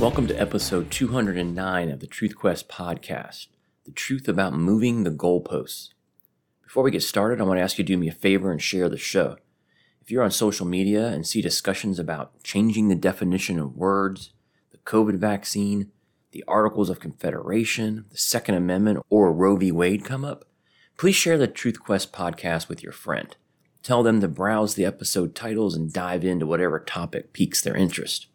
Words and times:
Welcome 0.00 0.28
to 0.28 0.40
episode 0.40 0.90
209 0.90 1.90
of 1.90 2.00
the 2.00 2.06
Truth 2.06 2.34
Quest 2.34 2.70
podcast 2.70 3.48
the 3.84 3.90
truth 3.90 4.28
about 4.28 4.54
moving 4.54 5.04
the 5.04 5.10
goalposts. 5.10 5.90
Before 6.64 6.82
we 6.82 6.90
get 6.90 7.02
started, 7.02 7.38
I 7.38 7.44
want 7.44 7.58
to 7.58 7.62
ask 7.62 7.76
you 7.76 7.84
to 7.84 7.92
do 7.92 7.98
me 7.98 8.08
a 8.08 8.12
favor 8.12 8.50
and 8.50 8.62
share 8.62 8.88
the 8.88 8.96
show. 8.96 9.36
If 10.00 10.10
you're 10.10 10.22
on 10.22 10.30
social 10.30 10.64
media 10.64 11.08
and 11.08 11.26
see 11.26 11.42
discussions 11.42 11.98
about 11.98 12.42
changing 12.42 12.88
the 12.88 12.94
definition 12.94 13.58
of 13.58 13.76
words, 13.76 14.32
the 14.72 14.78
COVID 14.78 15.16
vaccine, 15.16 15.90
the 16.30 16.44
Articles 16.48 16.88
of 16.88 16.98
Confederation, 16.98 18.06
the 18.10 18.16
Second 18.16 18.54
Amendment, 18.54 19.02
or 19.10 19.30
Roe 19.30 19.56
v. 19.56 19.70
Wade 19.70 20.02
come 20.02 20.24
up, 20.24 20.46
please 20.96 21.14
share 21.14 21.36
the 21.36 21.46
Truth 21.46 21.78
Quest 21.78 22.10
podcast 22.10 22.70
with 22.70 22.82
your 22.82 22.92
friend. 22.92 23.36
Tell 23.82 24.02
them 24.02 24.22
to 24.22 24.28
browse 24.28 24.76
the 24.76 24.86
episode 24.86 25.34
titles 25.34 25.76
and 25.76 25.92
dive 25.92 26.24
into 26.24 26.46
whatever 26.46 26.80
topic 26.80 27.34
piques 27.34 27.60
their 27.60 27.76
interest. 27.76 28.28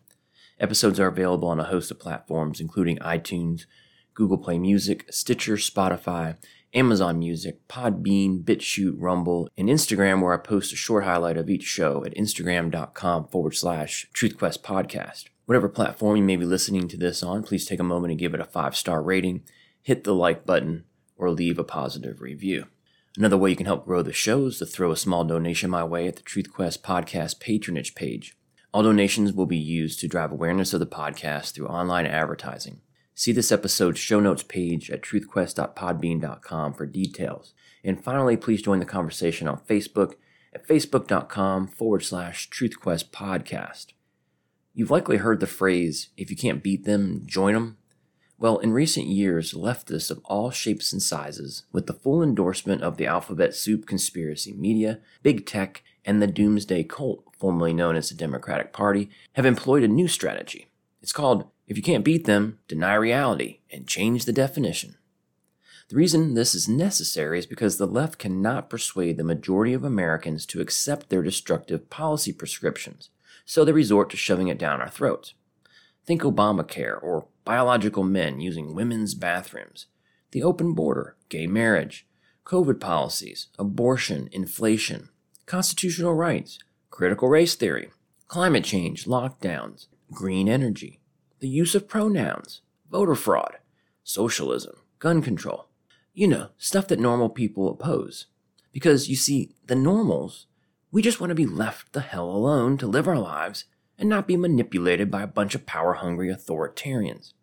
Episodes 0.59 0.99
are 0.99 1.07
available 1.07 1.49
on 1.49 1.59
a 1.59 1.65
host 1.65 1.91
of 1.91 1.99
platforms, 1.99 2.61
including 2.61 2.97
iTunes, 2.99 3.65
Google 4.13 4.37
Play 4.37 4.57
Music, 4.57 5.05
Stitcher, 5.11 5.55
Spotify, 5.55 6.37
Amazon 6.73 7.19
Music, 7.19 7.67
Podbean, 7.67 8.43
BitChute, 8.43 8.95
Rumble, 8.97 9.49
and 9.57 9.69
Instagram, 9.69 10.21
where 10.21 10.33
I 10.33 10.37
post 10.37 10.73
a 10.73 10.75
short 10.75 11.03
highlight 11.03 11.37
of 11.37 11.49
each 11.49 11.63
show 11.63 12.03
at 12.05 12.15
instagram.com 12.15 13.27
forward 13.27 13.55
slash 13.55 14.07
truthquest 14.13 14.59
podcast. 14.59 15.25
Whatever 15.45 15.69
platform 15.69 16.17
you 16.17 16.23
may 16.23 16.37
be 16.37 16.45
listening 16.45 16.87
to 16.87 16.97
this 16.97 17.21
on, 17.21 17.43
please 17.43 17.65
take 17.65 17.79
a 17.79 17.83
moment 17.83 18.11
and 18.11 18.19
give 18.19 18.33
it 18.33 18.39
a 18.39 18.45
five 18.45 18.75
star 18.75 19.01
rating, 19.01 19.43
hit 19.81 20.03
the 20.03 20.15
like 20.15 20.45
button, 20.45 20.85
or 21.17 21.29
leave 21.29 21.59
a 21.59 21.63
positive 21.63 22.21
review. 22.21 22.65
Another 23.17 23.37
way 23.37 23.49
you 23.49 23.55
can 23.55 23.65
help 23.65 23.85
grow 23.85 24.01
the 24.01 24.11
show 24.11 24.45
is 24.47 24.57
to 24.59 24.65
throw 24.65 24.91
a 24.91 24.97
small 24.97 25.23
donation 25.23 25.69
my 25.69 25.83
way 25.83 26.07
at 26.07 26.17
the 26.17 26.23
TruthQuest 26.23 26.79
podcast 26.79 27.39
patronage 27.39 27.95
page. 27.95 28.35
All 28.75 28.83
donations 28.83 29.31
will 29.31 29.45
be 29.45 29.55
used 29.55 30.01
to 30.01 30.07
drive 30.09 30.33
awareness 30.33 30.73
of 30.73 30.81
the 30.81 30.85
podcast 30.85 31.53
through 31.53 31.67
online 31.67 32.05
advertising. 32.05 32.81
See 33.13 33.31
this 33.31 33.49
episode's 33.49 33.99
show 34.01 34.19
notes 34.19 34.43
page 34.43 34.91
at 34.91 35.01
truthquest.podbean.com 35.01 36.73
for 36.73 36.85
details. 36.85 37.53
And 37.85 38.03
finally, 38.03 38.35
please 38.35 38.61
join 38.61 38.79
the 38.79 38.85
conversation 38.85 39.47
on 39.47 39.61
Facebook 39.61 40.15
at 40.53 40.67
facebook.com 40.67 41.69
forward 41.69 42.03
slash 42.03 42.49
truthquest 42.49 43.11
podcast. 43.11 43.93
You've 44.73 44.91
likely 44.91 45.17
heard 45.17 45.39
the 45.39 45.47
phrase, 45.47 46.09
if 46.17 46.29
you 46.29 46.35
can't 46.35 46.61
beat 46.61 46.83
them, 46.83 47.21
join 47.25 47.53
them. 47.53 47.77
Well, 48.37 48.57
in 48.57 48.73
recent 48.73 49.07
years, 49.07 49.53
leftists 49.53 50.11
of 50.11 50.19
all 50.25 50.51
shapes 50.51 50.91
and 50.91 51.01
sizes, 51.01 51.63
with 51.71 51.87
the 51.87 51.93
full 51.93 52.21
endorsement 52.21 52.83
of 52.83 52.97
the 52.97 53.07
alphabet 53.07 53.55
soup 53.55 53.87
conspiracy 53.87 54.51
media, 54.51 54.99
big 55.23 55.45
tech, 55.45 55.81
and 56.03 56.21
the 56.21 56.27
doomsday 56.27 56.83
cult, 56.83 57.24
formerly 57.37 57.73
known 57.73 57.95
as 57.95 58.09
the 58.09 58.15
Democratic 58.15 58.73
Party, 58.73 59.09
have 59.33 59.45
employed 59.45 59.83
a 59.83 59.87
new 59.87 60.07
strategy. 60.07 60.67
It's 61.01 61.13
called 61.13 61.49
If 61.67 61.77
You 61.77 61.83
Can't 61.83 62.03
Beat 62.03 62.25
Them, 62.25 62.59
Deny 62.67 62.95
Reality 62.95 63.59
and 63.71 63.87
Change 63.87 64.25
the 64.25 64.33
Definition. 64.33 64.95
The 65.89 65.97
reason 65.97 66.33
this 66.33 66.55
is 66.55 66.67
necessary 66.67 67.37
is 67.37 67.45
because 67.45 67.77
the 67.77 67.85
left 67.85 68.17
cannot 68.17 68.71
persuade 68.71 69.17
the 69.17 69.23
majority 69.23 69.73
of 69.73 69.83
Americans 69.83 70.47
to 70.47 70.59
accept 70.59 71.09
their 71.09 71.21
destructive 71.21 71.91
policy 71.91 72.33
prescriptions, 72.33 73.09
so 73.45 73.63
they 73.63 73.71
resort 73.71 74.09
to 74.09 74.17
shoving 74.17 74.47
it 74.47 74.57
down 74.57 74.81
our 74.81 74.89
throats. 74.89 75.35
Think 76.03 76.23
Obamacare 76.23 77.01
or 77.03 77.27
biological 77.43 78.03
men 78.03 78.39
using 78.39 78.73
women's 78.73 79.13
bathrooms, 79.13 79.85
the 80.31 80.41
open 80.41 80.73
border, 80.73 81.17
gay 81.29 81.45
marriage, 81.45 82.07
COVID 82.45 82.79
policies, 82.79 83.47
abortion, 83.59 84.27
inflation, 84.31 85.09
constitutional 85.45 86.15
rights, 86.15 86.57
critical 86.95 87.27
race 87.27 87.55
theory, 87.55 87.89
climate 88.29 88.63
change, 88.63 89.03
lockdowns, 89.03 89.87
green 90.13 90.47
energy, 90.47 91.01
the 91.39 91.47
use 91.47 91.75
of 91.75 91.89
pronouns, 91.89 92.61
voter 92.89 93.15
fraud, 93.15 93.57
socialism, 94.01 94.77
gun 94.99 95.21
control. 95.21 95.67
You 96.13 96.29
know, 96.29 96.49
stuff 96.57 96.87
that 96.87 96.99
normal 96.99 97.27
people 97.27 97.67
oppose. 97.67 98.27
Because 98.71 99.09
you 99.09 99.17
see, 99.17 99.51
the 99.67 99.75
normals, 99.75 100.47
we 100.89 101.01
just 101.01 101.19
want 101.19 101.31
to 101.31 101.35
be 101.35 101.45
left 101.45 101.91
the 101.91 101.99
hell 101.99 102.29
alone 102.29 102.77
to 102.77 102.87
live 102.87 103.09
our 103.09 103.19
lives 103.19 103.65
and 103.99 104.07
not 104.07 104.25
be 104.25 104.37
manipulated 104.37 105.11
by 105.11 105.21
a 105.21 105.27
bunch 105.27 105.53
of 105.53 105.65
power 105.65 105.95
hungry 105.95 106.29
authoritarians. 106.33 107.33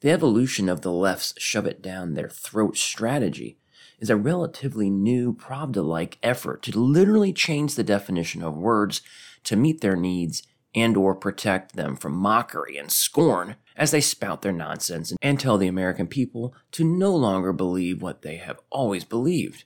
The 0.00 0.10
evolution 0.10 0.68
of 0.68 0.80
the 0.80 0.90
left's 0.90 1.32
shove 1.38 1.66
it 1.66 1.80
down 1.80 2.14
their 2.14 2.28
throat 2.28 2.76
strategy 2.76 3.56
is 3.98 4.10
a 4.10 4.16
relatively 4.16 4.90
new 4.90 5.32
Pravda 5.32 5.84
like 5.84 6.18
effort 6.22 6.62
to 6.62 6.78
literally 6.78 7.32
change 7.32 7.74
the 7.74 7.84
definition 7.84 8.42
of 8.42 8.56
words 8.56 9.00
to 9.44 9.56
meet 9.56 9.80
their 9.80 9.96
needs 9.96 10.42
and 10.74 10.96
or 10.96 11.14
protect 11.14 11.74
them 11.74 11.96
from 11.96 12.12
mockery 12.12 12.76
and 12.76 12.92
scorn 12.92 13.56
as 13.76 13.90
they 13.90 14.00
spout 14.00 14.42
their 14.42 14.52
nonsense 14.52 15.14
and 15.22 15.40
tell 15.40 15.56
the 15.56 15.66
American 15.66 16.06
people 16.06 16.54
to 16.72 16.84
no 16.84 17.14
longer 17.14 17.52
believe 17.52 18.02
what 18.02 18.22
they 18.22 18.36
have 18.36 18.60
always 18.70 19.04
believed, 19.04 19.64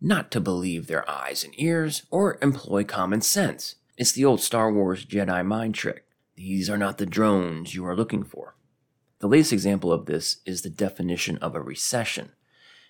not 0.00 0.30
to 0.30 0.40
believe 0.40 0.86
their 0.86 1.08
eyes 1.08 1.44
and 1.44 1.54
ears 1.56 2.02
or 2.10 2.38
employ 2.42 2.82
common 2.82 3.20
sense. 3.20 3.76
It's 3.96 4.12
the 4.12 4.24
old 4.24 4.40
Star 4.40 4.72
Wars 4.72 5.04
Jedi 5.04 5.44
mind 5.44 5.74
trick. 5.74 6.04
These 6.34 6.68
are 6.70 6.78
not 6.78 6.98
the 6.98 7.06
drones 7.06 7.74
you 7.74 7.86
are 7.86 7.96
looking 7.96 8.24
for. 8.24 8.56
The 9.20 9.28
latest 9.28 9.52
example 9.52 9.92
of 9.92 10.06
this 10.06 10.38
is 10.46 10.62
the 10.62 10.70
definition 10.70 11.36
of 11.38 11.54
a 11.54 11.60
recession. 11.60 12.32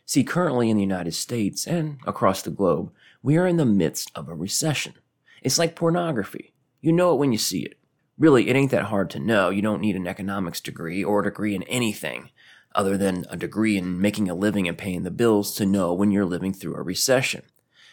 See, 0.06 0.24
currently 0.24 0.70
in 0.70 0.76
the 0.76 0.82
United 0.82 1.14
States 1.14 1.66
and 1.66 1.98
across 2.06 2.42
the 2.42 2.50
globe, 2.50 2.92
we 3.22 3.36
are 3.36 3.46
in 3.46 3.56
the 3.56 3.64
midst 3.64 4.10
of 4.14 4.28
a 4.28 4.34
recession. 4.34 4.94
It's 5.42 5.58
like 5.58 5.76
pornography. 5.76 6.52
You 6.80 6.92
know 6.92 7.14
it 7.14 7.18
when 7.18 7.32
you 7.32 7.38
see 7.38 7.60
it. 7.60 7.78
Really, 8.18 8.48
it 8.48 8.56
ain't 8.56 8.70
that 8.72 8.84
hard 8.84 9.08
to 9.10 9.18
know. 9.18 9.50
You 9.50 9.62
don't 9.62 9.80
need 9.80 9.96
an 9.96 10.06
economics 10.06 10.60
degree 10.60 11.02
or 11.02 11.20
a 11.20 11.24
degree 11.24 11.54
in 11.54 11.62
anything 11.64 12.30
other 12.74 12.96
than 12.96 13.24
a 13.30 13.36
degree 13.36 13.76
in 13.76 14.00
making 14.00 14.28
a 14.28 14.34
living 14.34 14.68
and 14.68 14.78
paying 14.78 15.02
the 15.02 15.10
bills 15.10 15.54
to 15.56 15.66
know 15.66 15.92
when 15.92 16.10
you're 16.10 16.24
living 16.24 16.52
through 16.52 16.74
a 16.76 16.82
recession. 16.82 17.42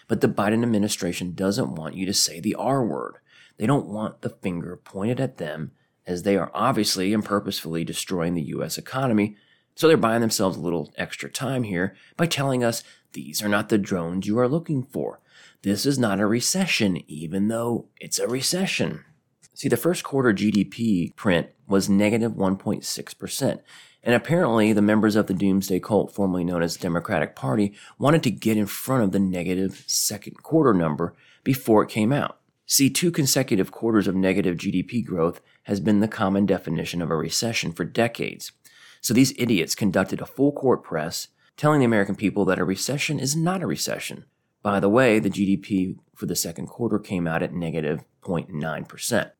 But 0.08 0.22
the 0.22 0.28
Biden 0.28 0.64
administration 0.64 1.34
doesn't 1.34 1.76
want 1.76 1.96
you 1.96 2.06
to 2.06 2.14
say 2.14 2.40
the 2.40 2.56
R 2.56 2.86
word. 2.86 3.16
They 3.58 3.66
don't 3.66 3.88
want 3.88 4.22
the 4.22 4.30
finger 4.30 4.78
pointed 4.78 5.20
at 5.20 5.38
them 5.38 5.72
as 6.06 6.24
they 6.24 6.38
are 6.38 6.52
obviously 6.54 7.14
and 7.14 7.26
purposefully 7.26 7.84
destroying 7.84 8.34
the 8.34 8.44
U.S. 8.44 8.78
economy. 8.78 9.36
So 9.78 9.88
they're 9.88 9.96
buying 9.96 10.22
themselves 10.22 10.58
a 10.58 10.62
little 10.62 10.92
extra 10.98 11.30
time 11.30 11.62
here 11.62 11.96
by 12.18 12.26
telling 12.26 12.64
us 12.64 12.84
these 13.14 13.44
are 13.44 13.48
not 13.48 13.70
the 13.70 13.78
drones 13.78 14.26
you 14.26 14.40
are 14.40 14.48
looking 14.48 14.82
for. 14.82 15.22
This 15.62 15.86
is 15.86 16.00
not 16.00 16.20
a 16.20 16.26
recession, 16.26 17.04
even 17.08 17.48
though 17.48 17.86
it's 18.00 18.18
a 18.18 18.28
recession. 18.28 19.06
See, 19.54 19.70
the 19.70 19.78
first 19.78 20.04
quarter 20.04 20.34
GDP 20.34 21.16
print 21.16 21.50
was 21.68 21.90
negative 21.90 22.32
1.6%. 22.32 23.60
And 24.02 24.16
apparently, 24.16 24.74
the 24.74 24.82
members 24.82 25.16
of 25.16 25.28
the 25.28 25.36
doomsday 25.36 25.80
cult, 25.80 26.12
formerly 26.12 26.44
known 26.44 26.64
as 26.64 26.76
the 26.76 26.82
Democratic 26.82 27.36
Party, 27.36 27.76
wanted 28.00 28.24
to 28.24 28.32
get 28.32 28.58
in 28.58 28.66
front 28.66 29.04
of 29.04 29.12
the 29.12 29.20
negative 29.20 29.84
second 29.86 30.42
quarter 30.42 30.74
number 30.74 31.16
before 31.44 31.84
it 31.84 31.90
came 31.90 32.12
out. 32.12 32.40
See, 32.66 32.90
two 32.90 33.12
consecutive 33.12 33.72
quarters 33.72 34.08
of 34.08 34.16
negative 34.16 34.58
GDP 34.58 35.06
growth 35.06 35.40
has 35.64 35.80
been 35.80 36.00
the 36.00 36.08
common 36.08 36.48
definition 36.48 37.00
of 37.04 37.12
a 37.12 37.16
recession 37.16 37.74
for 37.74 37.84
decades. 37.84 38.54
So 39.02 39.14
these 39.14 39.34
idiots 39.38 39.76
conducted 39.76 40.22
a 40.22 40.26
full 40.26 40.52
court 40.52 40.84
press 40.84 41.28
telling 41.56 41.80
the 41.80 41.86
American 41.86 42.16
people 42.16 42.46
that 42.46 42.60
a 42.60 42.64
recession 42.64 43.20
is 43.20 43.36
not 43.36 43.64
a 43.64 43.68
recession. 43.68 44.26
By 44.62 44.80
the 44.80 44.90
way, 44.90 45.20
the 45.20 45.30
GDP 45.30 45.98
for 46.16 46.26
the 46.26 46.36
second 46.36 46.68
quarter 46.68 47.00
came 47.00 47.28
out 47.28 47.44
at 47.44 47.54
negative 47.54 48.04
0.9%. 48.22 49.32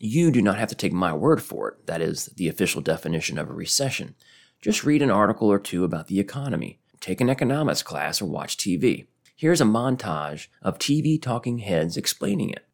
You 0.00 0.30
do 0.30 0.42
not 0.42 0.58
have 0.58 0.68
to 0.70 0.74
take 0.74 0.92
my 0.92 1.12
word 1.12 1.42
for 1.42 1.68
it. 1.68 1.86
That 1.86 2.00
is 2.00 2.26
the 2.36 2.48
official 2.48 2.80
definition 2.80 3.38
of 3.38 3.48
a 3.48 3.54
recession. 3.54 4.16
Just 4.60 4.84
read 4.84 5.02
an 5.02 5.10
article 5.10 5.50
or 5.50 5.58
two 5.58 5.84
about 5.84 6.08
the 6.08 6.20
economy, 6.20 6.80
take 7.00 7.20
an 7.20 7.30
economics 7.30 7.82
class, 7.82 8.20
or 8.20 8.26
watch 8.26 8.56
TV. 8.56 9.06
Here's 9.36 9.60
a 9.60 9.64
montage 9.64 10.48
of 10.60 10.78
TV 10.78 11.20
talking 11.20 11.58
heads 11.58 11.96
explaining 11.96 12.50
it. 12.50 12.66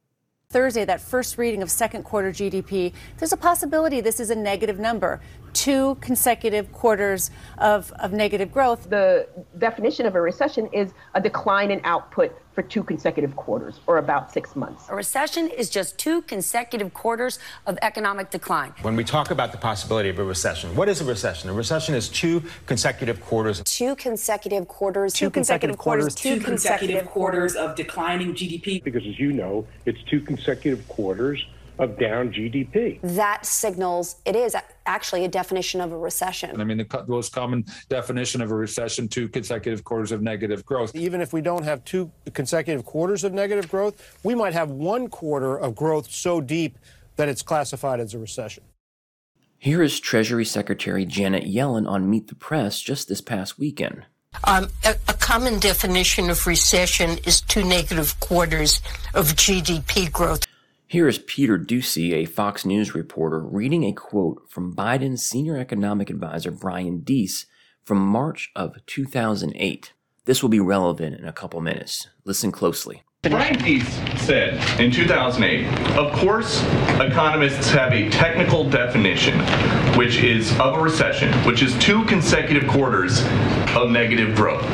Thursday, 0.50 0.86
that 0.86 0.98
first 0.98 1.36
reading 1.36 1.62
of 1.62 1.70
second 1.70 2.04
quarter 2.04 2.30
GDP, 2.30 2.94
there's 3.18 3.34
a 3.34 3.36
possibility 3.36 4.00
this 4.00 4.18
is 4.18 4.30
a 4.30 4.34
negative 4.34 4.78
number. 4.78 5.20
Two 5.52 5.96
consecutive 5.96 6.72
quarters 6.72 7.30
of, 7.58 7.92
of 7.98 8.14
negative 8.14 8.50
growth. 8.50 8.88
The 8.88 9.28
definition 9.58 10.06
of 10.06 10.14
a 10.14 10.22
recession 10.22 10.66
is 10.72 10.94
a 11.12 11.20
decline 11.20 11.70
in 11.70 11.82
output 11.84 12.34
for 12.58 12.62
two 12.62 12.82
consecutive 12.82 13.36
quarters, 13.36 13.78
or 13.86 13.98
about 13.98 14.32
six 14.32 14.56
months. 14.56 14.88
A 14.88 14.94
recession 14.96 15.46
is 15.46 15.70
just 15.70 15.96
two 15.96 16.22
consecutive 16.22 16.92
quarters 16.92 17.38
of 17.66 17.78
economic 17.82 18.30
decline. 18.30 18.72
When 18.82 18.96
we 18.96 19.04
talk 19.04 19.30
about 19.30 19.52
the 19.52 19.58
possibility 19.58 20.08
of 20.08 20.18
a 20.18 20.24
recession, 20.24 20.74
what 20.74 20.88
is 20.88 21.00
a 21.00 21.04
recession? 21.04 21.50
A 21.50 21.52
recession 21.52 21.94
is 21.94 22.08
two 22.08 22.42
consecutive 22.66 23.20
quarters. 23.20 23.62
Two 23.64 23.94
consecutive 23.94 24.66
quarters. 24.66 25.12
Two, 25.12 25.30
consecutive, 25.30 25.78
quarters. 25.78 26.16
Two 26.16 26.40
consecutive 26.40 27.06
quarters 27.06 27.54
of 27.54 27.76
declining 27.76 28.34
GDP. 28.34 28.82
Because 28.82 29.06
as 29.06 29.20
you 29.20 29.32
know, 29.32 29.64
it's 29.86 30.02
two 30.10 30.20
consecutive 30.20 30.88
quarters 30.88 31.46
of 31.78 31.98
down 31.98 32.32
GDP. 32.32 33.00
That 33.02 33.46
signals 33.46 34.16
it 34.24 34.36
is 34.36 34.56
actually 34.86 35.24
a 35.24 35.28
definition 35.28 35.80
of 35.80 35.92
a 35.92 35.98
recession. 35.98 36.60
I 36.60 36.64
mean, 36.64 36.78
the 36.78 37.04
most 37.06 37.32
common 37.32 37.64
definition 37.88 38.40
of 38.40 38.50
a 38.50 38.54
recession, 38.54 39.08
two 39.08 39.28
consecutive 39.28 39.84
quarters 39.84 40.12
of 40.12 40.22
negative 40.22 40.64
growth. 40.64 40.94
Even 40.94 41.20
if 41.20 41.32
we 41.32 41.40
don't 41.40 41.64
have 41.64 41.84
two 41.84 42.10
consecutive 42.32 42.84
quarters 42.84 43.24
of 43.24 43.32
negative 43.32 43.68
growth, 43.70 44.18
we 44.24 44.34
might 44.34 44.52
have 44.52 44.70
one 44.70 45.08
quarter 45.08 45.58
of 45.58 45.74
growth 45.74 46.10
so 46.10 46.40
deep 46.40 46.78
that 47.16 47.28
it's 47.28 47.42
classified 47.42 48.00
as 48.00 48.14
a 48.14 48.18
recession. 48.18 48.64
Here 49.58 49.82
is 49.82 49.98
Treasury 49.98 50.44
Secretary 50.44 51.04
Janet 51.04 51.44
Yellen 51.44 51.88
on 51.88 52.08
Meet 52.08 52.28
the 52.28 52.36
Press 52.36 52.80
just 52.80 53.08
this 53.08 53.20
past 53.20 53.58
weekend. 53.58 54.04
Um, 54.44 54.68
a, 54.84 54.94
a, 55.08 55.14
common 55.14 55.58
definition 55.58 56.30
of 56.30 56.46
recession 56.46 57.18
is 57.26 57.40
two 57.40 57.64
negative 57.64 58.18
quarters 58.20 58.80
of 59.14 59.28
GDP 59.34 60.12
growth. 60.12 60.44
Here 60.90 61.06
is 61.06 61.18
Peter 61.18 61.58
Doocy, 61.58 62.14
a 62.14 62.24
Fox 62.24 62.64
News 62.64 62.94
reporter, 62.94 63.40
reading 63.40 63.84
a 63.84 63.92
quote 63.92 64.48
from 64.48 64.74
Biden's 64.74 65.22
senior 65.22 65.58
economic 65.58 66.08
advisor 66.08 66.50
Brian 66.50 67.00
Deese 67.00 67.44
from 67.84 67.98
March 67.98 68.50
of 68.56 68.74
2008. 68.86 69.92
This 70.24 70.40
will 70.40 70.48
be 70.48 70.60
relevant 70.60 71.20
in 71.20 71.28
a 71.28 71.32
couple 71.32 71.60
minutes. 71.60 72.08
Listen 72.24 72.50
closely. 72.50 73.02
Brian 73.20 73.58
Deese 73.58 73.86
said 74.18 74.54
in 74.80 74.90
2008, 74.90 75.66
of 75.98 76.10
course, 76.14 76.62
economists 76.98 77.68
have 77.68 77.92
a 77.92 78.08
technical 78.08 78.64
definition, 78.70 79.38
which 79.98 80.16
is 80.22 80.50
of 80.58 80.78
a 80.78 80.80
recession, 80.80 81.30
which 81.44 81.62
is 81.62 81.78
two 81.80 82.02
consecutive 82.06 82.66
quarters 82.66 83.20
of 83.76 83.90
negative 83.90 84.34
growth. 84.34 84.64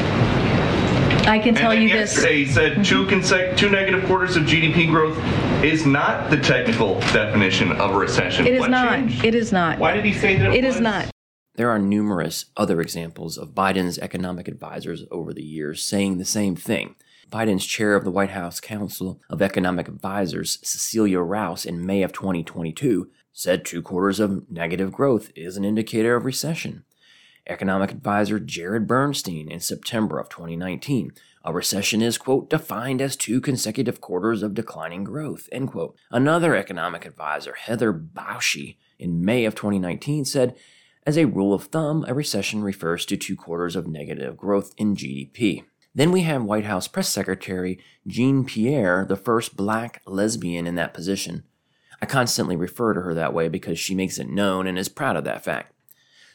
I 1.27 1.41
can 1.43 1.57
tell 1.57 1.75
you 1.75 1.89
yesterday 1.89 2.45
this. 2.45 2.51
He 2.51 2.55
said 2.55 2.73
mm-hmm. 2.75 2.83
two, 2.83 3.07
consec- 3.07 3.57
two 3.57 3.69
negative 3.71 4.05
quarters 4.05 4.37
of 4.37 4.45
GDP 4.45 4.89
growth 4.89 5.19
is 5.65 5.87
not 5.87 6.31
the 6.31 6.37
technical 6.37 7.01
definition 7.01 7.73
of 7.73 7.93
a 7.93 7.99
recession. 7.99 8.47
It 8.47 8.55
is 8.55 8.61
what 8.61 8.71
not. 8.71 8.91
Changed? 8.91 9.25
It 9.25 9.35
is 9.35 9.51
not. 9.51 9.79
Why 9.79 9.95
did 9.95 10.05
he 10.05 10.13
say 10.13 10.37
that? 10.37 10.53
It, 10.53 10.59
it 10.59 10.65
is 10.65 10.79
not. 10.79 11.11
There 11.55 11.71
are 11.71 11.79
numerous 11.79 12.47
other 12.57 12.81
examples 12.81 13.39
of 13.39 13.55
Biden's 13.55 13.99
economic 13.99 14.47
advisors 14.47 15.05
over 15.11 15.33
the 15.33 15.43
years 15.43 15.83
saying 15.83 16.19
the 16.19 16.25
same 16.25 16.55
thing. 16.55 16.97
Biden's 17.31 17.65
chair 17.65 17.97
of 17.97 18.05
the 18.05 18.11
White 18.11 18.31
House 18.31 18.61
Council 18.61 19.21
of 19.31 19.41
Economic 19.41 19.89
Advisors, 19.89 20.59
Cecilia 20.63 21.21
Rouse, 21.21 21.65
in 21.65 21.87
May 21.87 22.03
of 22.03 22.13
2022, 22.13 23.11
said 23.33 23.65
two 23.65 23.81
quarters 23.81 24.21
of 24.21 24.51
negative 24.51 24.93
growth 24.93 25.31
is 25.35 25.57
an 25.57 25.65
indicator 25.65 26.15
of 26.15 26.25
recession. 26.25 26.85
Economic 27.47 27.91
advisor 27.91 28.39
Jared 28.39 28.87
Bernstein 28.87 29.51
in 29.51 29.61
September 29.61 30.19
of 30.19 30.29
2019, 30.29 31.13
a 31.45 31.53
recession 31.53 32.01
is, 32.01 32.17
quote, 32.17 32.49
defined 32.49 33.03
as 33.03 33.17
two 33.17 33.41
consecutive 33.41 34.01
quarters 34.01 34.43
of 34.43 34.55
declining 34.55 35.05
growth, 35.05 35.49
end 35.53 35.71
quote. 35.71 35.97
Another 36.11 36.57
economic 36.57 37.05
advisor, 37.05 37.55
Heather 37.55 37.93
Boushey, 37.93 38.77
in 38.99 39.25
May 39.25 39.45
of 39.45 39.55
2019 39.55 40.25
said, 40.25 40.57
as 41.07 41.19
a 41.19 41.27
rule 41.27 41.53
of 41.53 41.65
thumb, 41.65 42.05
a 42.09 42.15
recession 42.15 42.63
refers 42.63 43.05
to 43.07 43.19
two 43.19 43.37
quarters 43.37 43.77
of 43.77 43.87
negative 43.87 44.39
growth 44.39 44.73
in 44.79 44.97
GDP. 44.97 45.65
Then 45.95 46.11
we 46.11 46.23
have 46.23 46.43
White 46.43 46.65
House 46.65 46.89
Press 46.89 47.11
Secretary 47.11 47.79
Jean 48.07 48.47
Pierre, 48.47 49.05
the 49.07 49.17
first 49.17 49.55
black 49.55 50.01
lesbian 50.07 50.67
in 50.67 50.77
that 50.77 50.95
position. 50.95 51.45
I 52.01 52.07
constantly 52.07 52.57
refer 52.57 52.95
to 52.95 53.03
her 53.03 53.13
that 53.13 53.35
way 53.35 53.49
because 53.49 53.79
she 53.79 53.95
makes 53.95 54.19
it 54.19 54.31
known 54.31 54.67
and 54.67 54.79
is 54.79 54.89
proud 54.89 55.17
of 55.17 55.25
that 55.25 55.45
fact. 55.45 55.75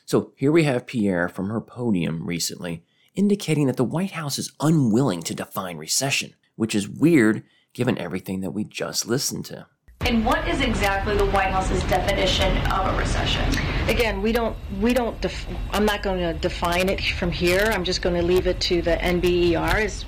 So 0.05 0.33
here 0.35 0.51
we 0.51 0.63
have 0.65 0.87
Pierre 0.87 1.27
from 1.27 1.49
her 1.49 1.61
podium 1.61 2.27
recently 2.27 2.83
indicating 3.15 3.67
that 3.67 3.77
the 3.77 3.83
White 3.83 4.11
House 4.11 4.37
is 4.39 4.51
unwilling 4.59 5.21
to 5.23 5.35
define 5.35 5.77
recession, 5.77 6.35
which 6.55 6.75
is 6.75 6.87
weird 6.87 7.43
given 7.73 7.97
everything 7.97 8.41
that 8.41 8.51
we 8.51 8.63
just 8.63 9.07
listened 9.07 9.45
to. 9.45 9.67
And 10.01 10.25
what 10.25 10.47
is 10.47 10.61
exactly 10.61 11.17
the 11.17 11.25
White 11.27 11.51
House's 11.51 11.83
definition 11.83 12.55
of 12.71 12.93
a 12.93 12.97
recession? 12.97 13.43
Again, 13.89 14.21
we 14.21 14.31
don't 14.31 14.55
we 14.79 14.93
don't 14.93 15.19
def- 15.19 15.45
I'm 15.71 15.85
not 15.85 16.03
going 16.03 16.19
to 16.19 16.33
define 16.33 16.89
it 16.89 17.01
from 17.01 17.31
here. 17.31 17.69
I'm 17.73 17.83
just 17.83 18.01
going 18.01 18.15
to 18.15 18.21
leave 18.21 18.47
it 18.47 18.59
to 18.61 18.81
the 18.81 18.95
NBERs. 18.95 20.05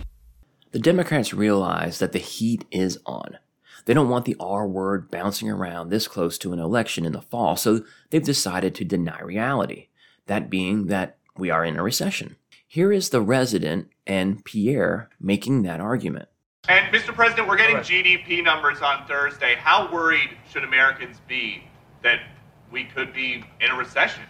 The 0.72 0.80
Democrats 0.80 1.34
realize 1.34 2.00
that 2.00 2.14
the 2.14 2.20
heat 2.20 2.64
is 2.72 3.00
on. 3.06 3.38
They 3.86 3.94
don't 3.94 4.10
want 4.10 4.26
the 4.26 4.38
R 4.40 4.68
word 4.68 5.12
bouncing 5.12 5.50
around 5.50 5.90
this 5.90 6.08
close 6.08 6.38
to 6.40 6.54
an 6.54 6.60
election 6.60 7.06
in 7.06 7.12
the 7.12 7.22
fall, 7.22 7.58
so 7.58 7.82
they've 8.10 8.24
decided 8.24 8.74
to 8.76 8.86
deny 8.86 9.22
reality. 9.22 9.88
That 10.28 10.50
being 10.50 10.88
that 10.88 11.18
we 11.38 11.50
are 11.50 11.66
in 11.66 11.78
a 11.78 11.84
recession. 11.84 12.38
Here 12.72 12.94
is 12.94 13.10
the 13.10 13.20
resident 13.20 13.90
and 14.08 14.46
Pierre 14.46 15.10
making 15.20 15.64
that 15.64 15.82
argument. 15.82 16.30
And 16.70 16.86
Mr. 16.96 17.14
President, 17.14 17.50
we're 17.50 17.58
getting 17.58 17.76
right. 17.76 17.84
GDP 17.84 18.42
numbers 18.42 18.80
on 18.82 19.06
Thursday. 19.08 19.56
How 19.56 19.92
worried 19.92 20.30
should 20.50 20.64
Americans 20.64 21.18
be 21.28 21.66
that 22.02 22.22
we 22.72 22.86
could 22.86 23.14
be 23.14 23.44
in 23.60 23.72
a 23.72 23.76
recession? 23.76 24.24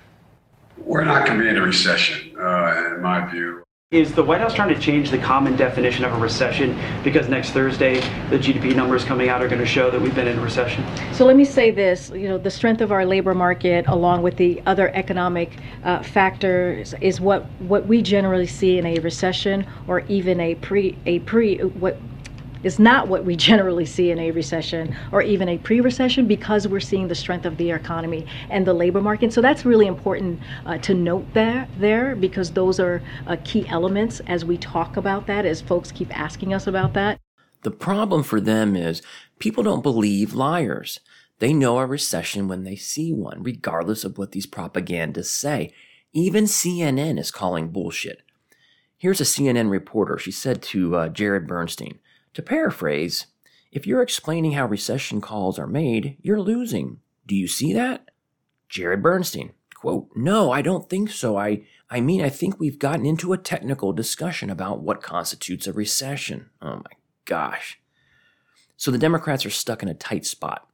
We're 0.76 1.04
not 1.04 1.28
going 1.28 1.38
to 1.38 1.44
be 1.44 1.50
in 1.52 1.58
a 1.58 1.62
recession, 1.62 2.36
uh, 2.36 2.96
in 2.96 3.02
my 3.04 3.30
view. 3.32 3.62
Is 3.92 4.14
the 4.14 4.24
White 4.24 4.40
House 4.40 4.54
trying 4.54 4.74
to 4.74 4.80
change 4.80 5.12
the 5.12 5.18
common 5.18 5.58
definition 5.58 6.06
of 6.06 6.14
a 6.14 6.18
recession 6.18 6.80
because 7.04 7.28
next 7.28 7.50
Thursday 7.50 7.96
the 8.30 8.40
GDP 8.40 8.74
numbers 8.74 9.04
coming 9.04 9.28
out 9.28 9.44
are 9.44 9.50
going 9.50 9.60
to 9.60 9.66
show 9.66 9.92
that 9.92 10.00
we've 10.00 10.16
been 10.16 10.30
in 10.30 10.40
a 10.40 10.42
recession? 10.42 10.86
So 11.12 11.26
let 11.26 11.36
me 11.36 11.44
say 11.44 11.72
this: 11.72 12.10
you 12.12 12.30
know, 12.30 12.38
the 12.38 12.50
strength 12.50 12.80
of 12.80 12.94
our 12.94 13.06
labor 13.06 13.34
market, 13.34 13.84
along 13.90 14.22
with 14.22 14.38
the 14.38 14.64
other 14.66 14.96
economic 14.96 15.58
uh, 15.84 16.04
factors, 16.04 16.96
is 17.02 17.20
what 17.20 17.44
what 17.60 17.86
we 17.86 18.02
generally 18.02 18.48
see 18.48 18.78
in 18.78 18.86
a 18.86 18.98
recession 19.00 19.68
or 19.90 20.06
even 20.08 20.40
a 20.40 20.56
pre 20.56 20.98
a 21.06 21.20
pre 21.20 21.58
what 21.58 21.98
is 22.64 22.80
not 22.80 23.08
what 23.08 23.26
we 23.26 23.36
generally 23.52 23.86
see 23.86 24.12
in 24.12 24.20
a 24.20 24.32
recession 24.32 24.96
or 25.12 25.22
even 25.22 25.50
a 25.50 25.58
pre-recession 25.58 26.28
because 26.28 26.68
we're 26.68 26.80
seeing 26.80 27.08
the 27.08 27.16
strength 27.16 27.46
of 27.46 27.58
the 27.58 27.72
economy 27.72 28.26
and 28.50 28.66
the 28.66 28.74
labor 28.74 29.02
market. 29.02 29.34
So 29.34 29.42
that's 29.42 29.66
really 29.66 29.88
important 29.88 30.40
uh, 30.66 30.78
to 30.80 30.94
note 30.94 31.26
there, 31.34 31.68
there 31.78 32.16
because 32.16 32.52
those 32.52 32.80
are 32.80 33.02
uh, 33.28 33.38
key 33.44 33.68
elements 33.68 34.22
as 34.28 34.46
we 34.46 34.58
talk 34.58 34.98
about 34.98 35.28
that, 35.28 35.46
as 35.46 35.62
folks 35.62 35.92
keep 35.92 36.18
asking 36.18 36.54
us 36.54 36.68
about 36.68 36.94
that. 36.94 37.20
The 37.64 37.72
problem 37.72 38.24
for 38.24 38.42
them 38.42 38.76
is 38.76 39.02
people 39.40 39.64
don't 39.64 39.84
believe 39.84 40.34
liars. 40.34 41.00
They 41.40 41.54
know 41.54 41.80
a 41.80 41.86
recession 41.86 42.48
when 42.48 42.64
they 42.64 42.76
see 42.76 43.12
one, 43.12 43.42
regardless 43.44 44.04
of 44.04 44.18
what 44.18 44.32
these 44.32 44.46
propagandists 44.46 45.36
say. 45.36 45.74
Even 46.14 46.46
CNN 46.46 47.20
is 47.20 47.32
calling 47.32 47.70
bullshit. 47.70 48.22
Here's 48.98 49.22
a 49.22 49.24
CNN 49.24 49.72
reporter. 49.72 50.18
She 50.18 50.32
said 50.32 50.62
to 50.64 50.96
uh, 50.96 51.10
Jared 51.10 51.48
Bernstein, 51.48 52.00
to 52.34 52.42
paraphrase, 52.42 53.28
if 53.72 53.88
you're 53.88 54.02
explaining 54.02 54.54
how 54.54 54.66
recession 54.66 55.22
calls 55.22 55.58
are 55.58 55.68
made, 55.68 56.18
you're 56.22 56.42
losing. 56.42 57.00
Do 57.26 57.36
you 57.36 57.48
see 57.48 57.74
that? 57.74 58.10
Jared 58.70 59.02
Bernstein, 59.02 59.54
quote, 59.76 60.10
No, 60.16 60.52
I 60.52 60.62
don't 60.62 60.90
think 60.90 61.10
so. 61.10 61.38
I, 61.38 61.64
I 61.90 62.02
mean, 62.02 62.22
I 62.22 62.30
think 62.30 62.60
we've 62.60 62.80
gotten 62.80 63.06
into 63.06 63.34
a 63.34 63.38
technical 63.38 63.94
discussion 63.94 64.50
about 64.50 64.82
what 64.82 65.02
constitutes 65.02 65.68
a 65.68 65.74
recession. 65.74 66.50
Oh 66.62 66.78
my 66.78 66.92
gosh. 67.26 67.80
So 68.78 68.92
the 68.92 68.98
Democrats 68.98 69.46
are 69.46 69.52
stuck 69.52 69.84
in 69.84 69.90
a 69.90 69.94
tight 69.94 70.26
spot. 70.26 70.68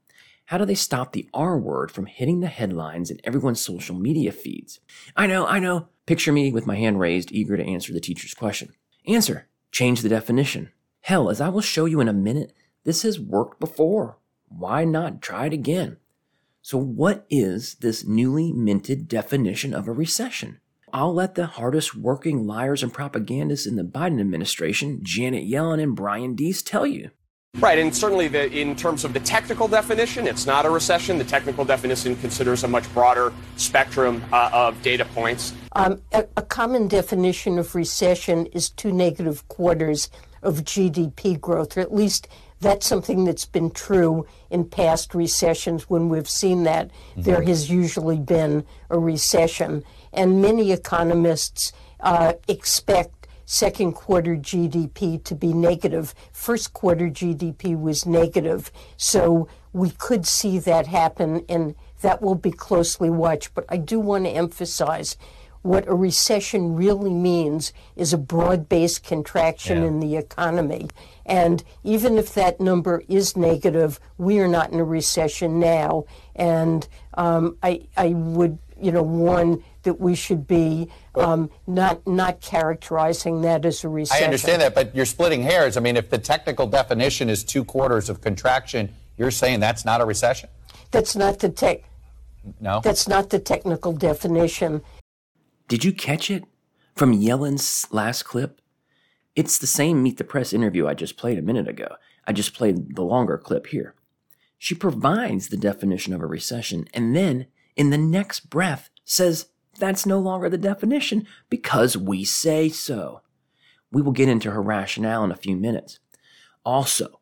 How 0.46 0.58
do 0.58 0.64
they 0.64 0.76
stop 0.76 1.12
the 1.12 1.28
R 1.34 1.60
word 1.60 1.92
from 1.92 2.06
hitting 2.06 2.40
the 2.40 2.48
headlines 2.48 3.12
in 3.12 3.20
everyone's 3.26 3.60
social 3.60 3.96
media 3.96 4.32
feeds? 4.32 4.80
I 5.16 5.28
know, 5.28 5.46
I 5.46 5.60
know. 5.60 5.90
Picture 6.06 6.32
me 6.32 6.54
with 6.54 6.66
my 6.66 6.78
hand 6.78 7.02
raised, 7.02 7.34
eager 7.34 7.58
to 7.58 7.66
answer 7.66 7.92
the 7.92 8.00
teacher's 8.00 8.34
question. 8.34 8.74
Answer. 9.06 9.50
Change 9.72 10.02
the 10.02 10.10
definition. 10.10 10.72
Hell, 11.08 11.30
as 11.30 11.40
I 11.40 11.48
will 11.48 11.62
show 11.62 11.86
you 11.86 12.02
in 12.02 12.10
a 12.10 12.14
minute, 12.14 12.52
this 12.84 13.04
has 13.04 13.18
worked 13.18 13.62
before. 13.62 14.18
Why 14.50 14.84
not 14.84 15.22
try 15.22 15.46
it 15.46 15.54
again? 15.54 15.96
So, 16.62 16.78
what 16.78 17.26
is 17.30 17.76
this 17.76 18.06
newly 18.06 18.52
minted 18.52 19.08
definition 19.08 19.74
of 19.74 19.88
a 19.88 19.94
recession? 19.94 20.60
I'll 20.92 21.14
let 21.14 21.36
the 21.36 21.46
hardest 21.46 21.96
working 21.96 22.46
liars 22.46 22.84
and 22.84 22.92
propagandists 22.92 23.66
in 23.66 23.78
the 23.78 23.86
Biden 23.86 24.20
administration, 24.20 25.00
Janet 25.02 25.46
Yellen 25.46 25.82
and 25.82 25.96
Brian 25.96 26.36
Deese, 26.36 26.62
tell 26.62 26.86
you. 26.86 27.12
Right, 27.56 27.80
and 27.80 27.96
certainly 27.96 28.28
the, 28.28 28.52
in 28.52 28.76
terms 28.76 29.06
of 29.06 29.14
the 29.14 29.22
technical 29.22 29.70
definition, 29.70 30.28
it's 30.28 30.46
not 30.46 30.66
a 30.66 30.70
recession. 30.70 31.18
The 31.18 31.24
technical 31.24 31.64
definition 31.64 32.18
considers 32.18 32.66
a 32.66 32.68
much 32.68 32.94
broader 32.94 33.32
spectrum 33.56 34.22
uh, 34.34 34.50
of 34.52 34.80
data 34.82 35.06
points. 35.06 35.54
Um, 35.72 36.02
a, 36.12 36.28
a 36.36 36.42
common 36.42 36.90
definition 36.90 37.58
of 37.58 37.74
recession 37.76 38.48
is 38.48 38.70
two 38.70 38.92
negative 38.92 39.48
quarters 39.48 40.10
of 40.42 40.64
GDP 40.64 41.40
growth, 41.40 41.78
or 41.78 41.82
at 41.82 41.94
least 41.94 42.28
that's 42.60 42.88
something 42.88 43.24
that's 43.24 43.46
been 43.46 43.72
true 43.72 44.26
in 44.50 44.66
past 44.66 45.14
recessions 45.14 45.90
when 45.90 46.10
we've 46.10 46.30
seen 46.30 46.64
that 46.64 46.90
mm-hmm. 46.90 47.22
there 47.22 47.42
has 47.44 47.70
usually 47.70 48.20
been 48.20 48.66
a 48.90 48.98
recession. 48.98 49.84
And 50.12 50.42
many 50.42 50.72
economists 50.72 51.72
uh, 52.00 52.34
expect 52.48 53.28
second 53.46 53.94
quarter 53.94 54.36
GDP 54.36 55.24
to 55.24 55.34
be 55.34 55.54
negative. 55.54 56.14
First 56.32 56.74
quarter 56.74 57.10
GDP 57.10 57.80
was 57.80 58.06
negative. 58.06 58.72
So 58.98 59.48
we 59.72 59.92
could 59.92 60.28
see 60.28 60.60
that 60.60 60.88
happen, 60.88 61.46
and 61.48 61.76
that 62.02 62.22
will 62.22 62.36
be 62.36 62.52
closely 62.52 63.10
watched. 63.10 63.54
But 63.54 63.66
I 63.70 63.78
do 63.78 64.00
want 64.00 64.26
to 64.26 64.32
emphasize 64.32 65.16
what 65.62 65.88
a 65.88 65.94
recession 65.94 66.76
really 66.76 67.14
means 67.14 67.74
is 67.96 68.14
a 68.14 68.18
broad 68.18 68.70
based 68.70 69.04
contraction 69.04 69.82
yeah. 69.82 69.88
in 69.88 70.00
the 70.00 70.16
economy. 70.16 70.88
And 71.26 71.64
even 71.84 72.18
if 72.18 72.34
that 72.36 72.60
number 72.60 73.04
is 73.10 73.36
negative, 73.36 74.00
we 74.18 74.40
are 74.40 74.48
not 74.48 74.72
in 74.72 74.80
a 74.80 74.84
recession 74.86 75.60
now. 75.60 76.06
And 76.36 76.88
um, 77.16 77.58
I, 77.62 77.88
I 77.98 78.10
would, 78.10 78.58
you 78.82 78.92
know, 78.92 79.04
warn 79.04 79.64
that 79.84 80.00
we 80.00 80.16
should 80.16 80.48
be 80.48 80.90
um, 81.16 81.50
not 81.66 82.06
not 82.06 82.42
characterizing 82.42 83.42
that 83.42 83.66
as 83.66 83.84
a 83.84 83.90
recession. 83.90 84.24
I 84.24 84.26
understand 84.26 84.62
that, 84.62 84.76
but 84.76 84.96
you're 84.96 85.06
splitting 85.06 85.42
hairs. 85.42 85.78
I 85.78 85.80
mean, 85.80 85.98
if 85.98 86.10
the 86.10 86.18
technical 86.18 86.68
definition 86.68 87.30
is 87.30 87.44
two 87.44 87.66
quarters 87.66 88.10
of 88.10 88.22
contraction, 88.22 88.90
you're 89.18 89.32
saying 89.32 89.60
that's 89.60 89.84
not 89.84 90.00
a 90.02 90.06
recession. 90.06 90.50
That's 90.92 91.16
not 91.16 91.40
the 91.40 91.50
tech. 91.50 91.84
No? 92.62 92.80
That's 92.82 93.08
not 93.08 93.30
the 93.30 93.40
technical 93.40 93.94
definition. 93.94 94.82
Did 95.68 95.84
you 95.84 95.92
catch 95.92 96.30
it? 96.30 96.46
From 96.96 97.14
Yellen's 97.14 97.86
last 97.92 98.24
clip? 98.24 98.62
It's 99.36 99.58
the 99.58 99.68
same 99.68 100.02
Meet 100.02 100.18
the 100.18 100.24
Press 100.24 100.54
interview 100.54 100.88
I 100.88 100.94
just 100.94 101.18
played 101.18 101.38
a 101.38 101.44
minute 101.44 101.68
ago. 101.68 101.96
I 102.26 102.32
just 102.32 102.54
played 102.54 102.96
the 102.96 103.04
longer 103.04 103.38
clip 103.38 103.68
here. 103.68 103.94
She 104.58 104.74
provides 104.74 105.50
the 105.50 105.58
definition 105.58 106.14
of 106.14 106.22
a 106.22 106.26
recession 106.26 106.88
and 106.94 107.16
then, 107.16 107.48
in 107.76 107.90
the 107.90 107.98
next 107.98 108.50
breath, 108.50 108.90
says 109.04 109.48
that's 109.78 110.06
no 110.06 110.20
longer 110.20 110.50
the 110.50 110.58
definition 110.58 111.28
because 111.50 111.96
we 111.96 112.24
say 112.24 112.70
so. 112.70 113.22
We 113.92 114.02
will 114.02 114.14
get 114.14 114.30
into 114.30 114.52
her 114.52 114.62
rationale 114.62 115.24
in 115.24 115.32
a 115.32 115.36
few 115.36 115.56
minutes. 115.56 116.00
Also, 116.66 117.20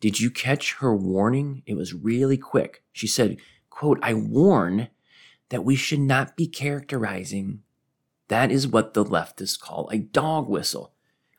did 0.00 0.20
you 0.20 0.30
catch 0.30 0.74
her 0.74 0.94
warning? 0.94 1.62
It 1.66 1.74
was 1.74 1.94
really 1.94 2.36
quick. 2.36 2.82
She 2.92 3.06
said, 3.06 3.38
quote, 3.70 3.98
I 4.02 4.14
warn 4.14 4.88
that 5.48 5.64
we 5.64 5.76
should 5.76 6.00
not 6.00 6.36
be 6.36 6.46
characterizing. 6.46 7.62
That 8.28 8.50
is 8.50 8.66
what 8.66 8.94
the 8.94 9.04
leftists 9.04 9.58
call 9.58 9.88
a 9.90 9.98
dog 9.98 10.48
whistle. 10.48 10.92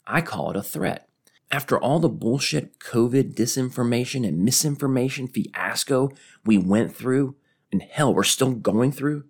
I 0.05 0.21
call 0.21 0.51
it 0.51 0.57
a 0.57 0.63
threat. 0.63 1.09
After 1.51 1.79
all 1.79 1.99
the 1.99 2.09
bullshit 2.09 2.79
COVID 2.79 3.33
disinformation 3.33 4.27
and 4.27 4.43
misinformation 4.43 5.27
fiasco 5.27 6.11
we 6.45 6.57
went 6.57 6.95
through, 6.95 7.35
and 7.71 7.81
hell, 7.81 8.13
we're 8.13 8.23
still 8.23 8.51
going 8.51 8.91
through, 8.91 9.25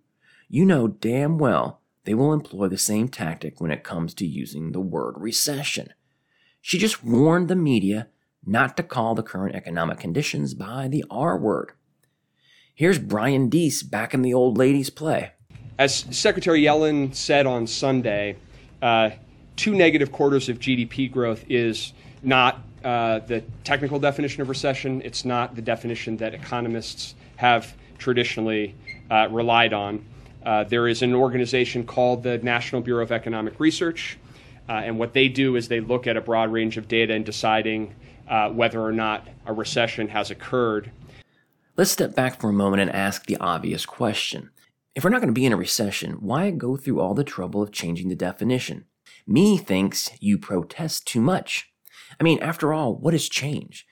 you 0.50 0.66
know 0.66 0.88
damn 0.88 1.38
well 1.38 1.82
they 2.06 2.14
will 2.14 2.32
employ 2.32 2.70
the 2.70 2.78
same 2.78 3.10
tactic 3.10 3.60
when 3.60 3.70
it 3.70 3.84
comes 3.84 4.14
to 4.14 4.26
using 4.26 4.72
the 4.72 4.80
word 4.80 5.16
recession. 5.18 5.94
She 6.62 6.78
just 6.78 7.04
warned 7.04 7.50
the 7.50 7.56
media 7.56 8.08
not 8.46 8.78
to 8.78 8.84
call 8.84 9.14
the 9.14 9.24
current 9.24 9.56
economic 9.56 10.00
conditions 10.00 10.54
by 10.54 10.88
the 10.88 11.04
R 11.10 11.38
word. 11.38 11.74
Here's 12.74 12.98
Brian 12.98 13.50
Deese 13.50 13.84
back 13.84 14.14
in 14.14 14.22
the 14.22 14.34
old 14.34 14.58
lady's 14.58 14.90
play. 14.90 15.34
As 15.80 16.06
Secretary 16.10 16.64
Yellen 16.64 17.14
said 17.14 17.46
on 17.46 17.68
Sunday, 17.68 18.38
uh, 18.82 19.12
two 19.56 19.76
negative 19.76 20.12
quarters 20.12 20.50
of 20.50 20.58
GDP 20.58 21.12
growth 21.12 21.46
is 21.50 21.94
not 22.24 22.62
uh, 22.84 23.20
the 23.20 23.44
technical 23.64 24.00
definition 24.00 24.42
of 24.42 24.50
recession. 24.50 25.04
It's 25.06 25.24
not 25.24 25.56
the 25.56 25.62
definition 25.62 26.18
that 26.18 26.34
economists 26.34 27.14
have 27.36 27.76
traditionally 28.00 28.74
uh, 29.12 29.28
relied 29.30 29.72
on. 29.72 30.04
Uh, 30.44 30.64
there 30.64 30.88
is 30.88 31.04
an 31.04 31.14
organization 31.14 31.86
called 31.86 32.24
the 32.24 32.40
National 32.40 32.82
Bureau 32.82 33.04
of 33.04 33.12
Economic 33.12 33.60
Research, 33.60 34.18
uh, 34.70 34.74
and 34.74 34.98
what 34.98 35.14
they 35.14 35.28
do 35.28 35.56
is 35.56 35.68
they 35.68 35.80
look 35.80 36.08
at 36.08 36.18
a 36.18 36.22
broad 36.22 36.52
range 36.52 36.78
of 36.78 36.88
data 36.88 37.14
in 37.14 37.24
deciding 37.24 37.94
uh, 38.28 38.50
whether 38.50 38.82
or 38.82 38.92
not 38.92 39.28
a 39.46 39.54
recession 39.54 40.08
has 40.08 40.32
occurred. 40.32 40.92
Let's 41.76 41.92
step 41.92 42.16
back 42.16 42.40
for 42.40 42.50
a 42.50 42.54
moment 42.54 42.82
and 42.82 42.92
ask 42.92 43.28
the 43.28 43.38
obvious 43.38 43.86
question. 43.86 44.50
If 44.98 45.04
we're 45.04 45.12
not 45.12 45.22
going 45.22 45.28
to 45.28 45.40
be 45.40 45.46
in 45.46 45.54
a 45.54 45.58
recession, 45.58 46.14
why 46.22 46.50
go 46.50 46.76
through 46.76 47.00
all 47.00 47.14
the 47.14 47.24
trouble 47.24 47.62
of 47.62 47.72
changing 47.72 48.10
the 48.10 48.16
definition? 48.16 48.86
Me 49.28 49.56
thinks 49.56 50.10
you 50.20 50.40
protest 50.40 51.06
too 51.06 51.22
much. 51.22 51.72
I 52.20 52.24
mean, 52.24 52.40
after 52.42 52.74
all, 52.74 52.96
what 52.96 53.14
has 53.14 53.30
changed? 53.30 53.86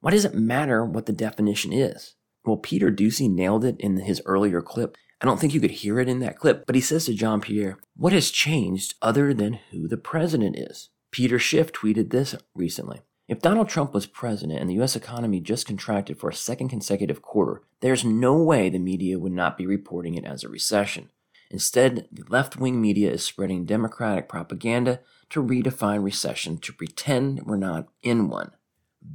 Why 0.00 0.12
does 0.12 0.24
it 0.24 0.34
matter 0.34 0.82
what 0.82 1.04
the 1.04 1.12
definition 1.12 1.74
is? 1.74 2.14
Well, 2.46 2.56
Peter 2.56 2.90
Doocy 2.90 3.30
nailed 3.30 3.66
it 3.66 3.76
in 3.78 3.98
his 3.98 4.22
earlier 4.24 4.62
clip. 4.62 4.96
I 5.20 5.26
don't 5.26 5.38
think 5.38 5.52
you 5.52 5.60
could 5.60 5.72
hear 5.72 6.00
it 6.00 6.08
in 6.08 6.20
that 6.20 6.38
clip, 6.38 6.64
but 6.64 6.74
he 6.74 6.80
says 6.80 7.04
to 7.04 7.12
Jean-Pierre, 7.12 7.78
What 7.94 8.14
has 8.14 8.30
changed 8.30 8.94
other 9.02 9.34
than 9.34 9.58
who 9.72 9.86
the 9.86 9.98
president 9.98 10.56
is? 10.58 10.88
Peter 11.10 11.38
Schiff 11.38 11.70
tweeted 11.70 12.08
this 12.08 12.34
recently. 12.54 13.02
If 13.28 13.40
Donald 13.40 13.68
Trump 13.68 13.92
was 13.92 14.06
president 14.06 14.60
and 14.60 14.70
the 14.70 14.80
US 14.82 14.94
economy 14.94 15.40
just 15.40 15.66
contracted 15.66 16.18
for 16.18 16.30
a 16.30 16.34
second 16.34 16.68
consecutive 16.68 17.22
quarter, 17.22 17.62
there's 17.80 18.04
no 18.04 18.40
way 18.40 18.68
the 18.68 18.78
media 18.78 19.18
would 19.18 19.32
not 19.32 19.58
be 19.58 19.66
reporting 19.66 20.14
it 20.14 20.24
as 20.24 20.44
a 20.44 20.48
recession. 20.48 21.10
Instead, 21.50 22.08
the 22.12 22.24
left 22.28 22.56
wing 22.56 22.80
media 22.80 23.10
is 23.10 23.24
spreading 23.24 23.64
Democratic 23.64 24.28
propaganda 24.28 25.00
to 25.30 25.42
redefine 25.42 26.04
recession 26.04 26.58
to 26.58 26.72
pretend 26.72 27.44
we're 27.44 27.56
not 27.56 27.88
in 28.02 28.28
one. 28.28 28.52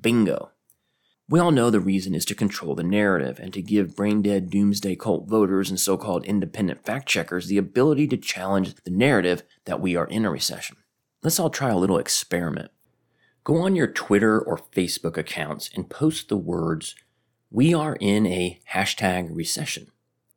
Bingo. 0.02 0.52
We 1.30 1.40
all 1.40 1.52
know 1.52 1.70
the 1.70 1.80
reason 1.80 2.14
is 2.14 2.26
to 2.26 2.36
control 2.36 2.76
the 2.76 2.84
narrative 2.84 3.40
and 3.40 3.54
to 3.54 3.62
give 3.62 3.96
brain 3.96 4.22
dead 4.22 4.50
doomsday 4.50 4.98
cult 4.98 5.30
voters 5.30 5.70
and 5.70 5.80
so 5.80 5.96
called 5.96 6.26
independent 6.26 6.84
fact 6.84 7.08
checkers 7.08 7.48
the 7.48 7.58
ability 7.58 8.08
to 8.10 8.18
challenge 8.18 8.76
the 8.84 8.92
narrative 8.92 9.44
that 9.64 9.80
we 9.80 9.96
are 9.96 10.08
in 10.08 10.26
a 10.26 10.32
recession. 10.32 10.76
Let's 11.24 11.40
all 11.40 11.50
try 11.50 11.70
a 11.70 11.78
little 11.78 11.98
experiment. 11.98 12.72
Go 13.44 13.58
on 13.58 13.76
your 13.76 13.88
Twitter 13.88 14.40
or 14.40 14.60
Facebook 14.76 15.18
accounts 15.18 15.72
and 15.76 15.90
post 15.90 16.30
the 16.30 16.38
words, 16.38 16.94
We 17.50 17.74
are 17.74 17.98
in 18.00 18.28
a 18.28 18.60
hashtag 18.72 19.36
recession. 19.36 19.88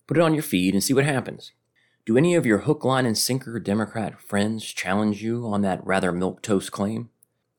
Put 0.07 0.17
it 0.17 0.23
on 0.23 0.33
your 0.33 0.43
feed 0.43 0.73
and 0.73 0.83
see 0.83 0.95
what 0.95 1.05
happens. 1.05 1.53
Do 2.07 2.17
any 2.17 2.35
of 2.35 2.47
your 2.47 2.61
hook, 2.61 2.83
line, 2.83 3.05
and 3.05 3.17
sinker 3.17 3.61
Democrat 3.61 4.19
friends 4.23 4.65
challenge 4.65 5.23
you 5.23 5.47
on 5.47 5.61
that 5.61 5.85
rather 5.85 6.13
milquetoast 6.13 6.71
claim? 6.71 7.11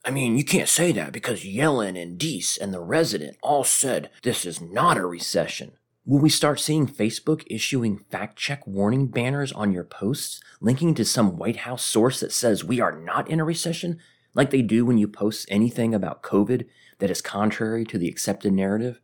I 0.04 0.10
mean, 0.10 0.36
you 0.36 0.44
can't 0.44 0.70
say 0.70 0.92
that 0.94 1.12
because 1.12 1.44
Yellen 1.44 2.00
and 2.02 2.18
Deese 2.18 2.58
and 2.58 2.74
the 2.74 2.82
resident 2.82 3.38
all 3.44 3.64
said 3.64 4.10
this 4.24 4.46
is 4.46 4.60
not 4.60 4.98
a 4.98 5.06
recession. 5.06 5.74
Will 6.08 6.20
we 6.20 6.30
start 6.30 6.60
seeing 6.60 6.88
Facebook 6.88 7.44
issuing 7.48 8.00
fact 8.12 8.38
check 8.38 8.66
warning 8.66 9.08
banners 9.08 9.52
on 9.52 9.72
your 9.72 9.84
posts, 9.84 10.42
linking 10.60 10.96
to 10.96 11.06
some 11.06 11.38
White 11.38 11.58
House 11.58 11.84
source 11.84 12.20
that 12.20 12.32
says 12.32 12.64
we 12.64 12.80
are 12.80 12.92
not 12.92 13.28
in 13.30 13.40
a 13.40 13.46
recession, 13.46 14.00
like 14.36 14.52
they 14.52 14.62
do 14.62 14.86
when 14.86 14.98
you 14.98 15.08
post 15.08 15.48
anything 15.50 15.96
about 15.96 16.22
COVID 16.22 16.68
that 17.00 17.10
is 17.10 17.22
contrary 17.22 17.86
to 17.86 17.98
the 17.98 18.10
accepted 18.10 18.54
narrative? 18.54 19.00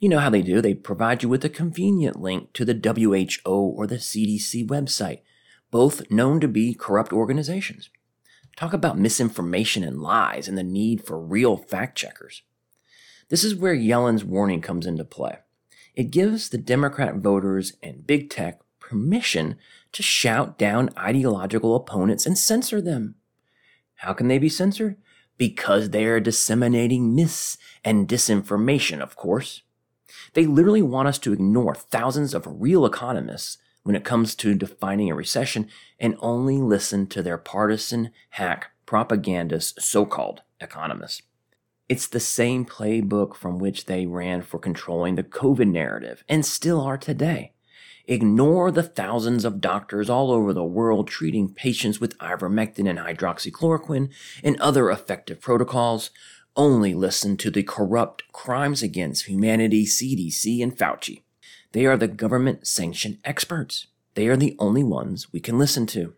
You 0.00 0.08
know 0.08 0.18
how 0.18 0.30
they 0.30 0.42
do. 0.42 0.60
They 0.60 0.74
provide 0.74 1.22
you 1.22 1.28
with 1.28 1.44
a 1.44 1.48
convenient 1.48 2.20
link 2.20 2.52
to 2.54 2.64
the 2.64 2.74
WHO 2.74 3.50
or 3.50 3.86
the 3.86 3.96
CDC 3.96 4.66
website, 4.66 5.20
both 5.70 6.10
known 6.10 6.40
to 6.40 6.48
be 6.48 6.74
corrupt 6.74 7.12
organizations. 7.12 7.88
Talk 8.56 8.72
about 8.72 8.98
misinformation 8.98 9.84
and 9.84 10.02
lies 10.02 10.48
and 10.48 10.58
the 10.58 10.64
need 10.64 11.06
for 11.06 11.18
real 11.18 11.56
fact 11.56 11.96
checkers. 11.96 12.42
This 13.28 13.44
is 13.44 13.54
where 13.54 13.74
Yellen's 13.74 14.24
warning 14.24 14.60
comes 14.60 14.86
into 14.86 15.04
play. 15.04 15.38
It 15.94 16.10
gives 16.10 16.48
the 16.48 16.58
Democrat 16.58 17.16
voters 17.16 17.74
and 17.82 18.06
big 18.06 18.28
tech 18.28 18.60
permission 18.80 19.56
to 19.92 20.02
shout 20.02 20.58
down 20.58 20.90
ideological 20.98 21.76
opponents 21.76 22.26
and 22.26 22.36
censor 22.36 22.80
them. 22.80 23.14
How 24.02 24.12
can 24.12 24.26
they 24.26 24.38
be 24.38 24.48
censored? 24.48 24.96
Because 25.38 25.90
they 25.90 26.06
are 26.06 26.18
disseminating 26.18 27.14
myths 27.14 27.56
and 27.84 28.08
disinformation, 28.08 29.00
of 29.00 29.14
course. 29.14 29.62
They 30.34 30.44
literally 30.44 30.82
want 30.82 31.06
us 31.06 31.18
to 31.20 31.32
ignore 31.32 31.76
thousands 31.76 32.34
of 32.34 32.60
real 32.60 32.84
economists 32.84 33.58
when 33.84 33.94
it 33.94 34.04
comes 34.04 34.34
to 34.34 34.56
defining 34.56 35.08
a 35.08 35.14
recession 35.14 35.68
and 36.00 36.16
only 36.18 36.58
listen 36.58 37.06
to 37.08 37.22
their 37.22 37.38
partisan 37.38 38.10
hack 38.30 38.72
propagandist 38.86 39.80
so 39.80 40.04
called 40.04 40.42
economists. 40.60 41.22
It's 41.88 42.08
the 42.08 42.18
same 42.18 42.64
playbook 42.64 43.36
from 43.36 43.60
which 43.60 43.86
they 43.86 44.06
ran 44.06 44.42
for 44.42 44.58
controlling 44.58 45.14
the 45.14 45.22
COVID 45.22 45.70
narrative 45.70 46.24
and 46.28 46.44
still 46.44 46.80
are 46.80 46.98
today. 46.98 47.51
Ignore 48.06 48.72
the 48.72 48.82
thousands 48.82 49.44
of 49.44 49.60
doctors 49.60 50.10
all 50.10 50.32
over 50.32 50.52
the 50.52 50.64
world 50.64 51.08
treating 51.08 51.52
patients 51.52 52.00
with 52.00 52.18
ivermectin 52.18 52.88
and 52.88 52.98
hydroxychloroquine 52.98 54.10
and 54.42 54.60
other 54.60 54.90
effective 54.90 55.40
protocols 55.40 56.10
only 56.56 56.94
listen 56.94 57.36
to 57.38 57.50
the 57.50 57.62
corrupt 57.62 58.24
Crimes 58.32 58.82
Against 58.82 59.26
Humanity 59.26 59.86
CDC 59.86 60.62
and 60.62 60.76
Fauci. 60.76 61.22
They 61.72 61.86
are 61.86 61.96
the 61.96 62.08
government 62.08 62.66
sanctioned 62.66 63.18
experts. 63.24 63.86
They 64.14 64.26
are 64.28 64.36
the 64.36 64.56
only 64.58 64.82
ones 64.82 65.32
we 65.32 65.40
can 65.40 65.58
listen 65.58 65.86
to. 65.88 66.14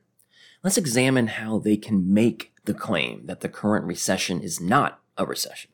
Let's 0.62 0.78
examine 0.78 1.28
how 1.28 1.58
they 1.58 1.76
can 1.76 2.12
make 2.12 2.52
the 2.64 2.74
claim 2.74 3.26
that 3.26 3.42
the 3.42 3.48
current 3.48 3.84
recession 3.84 4.40
is 4.40 4.60
not 4.60 5.00
a 5.16 5.26
recession. 5.26 5.70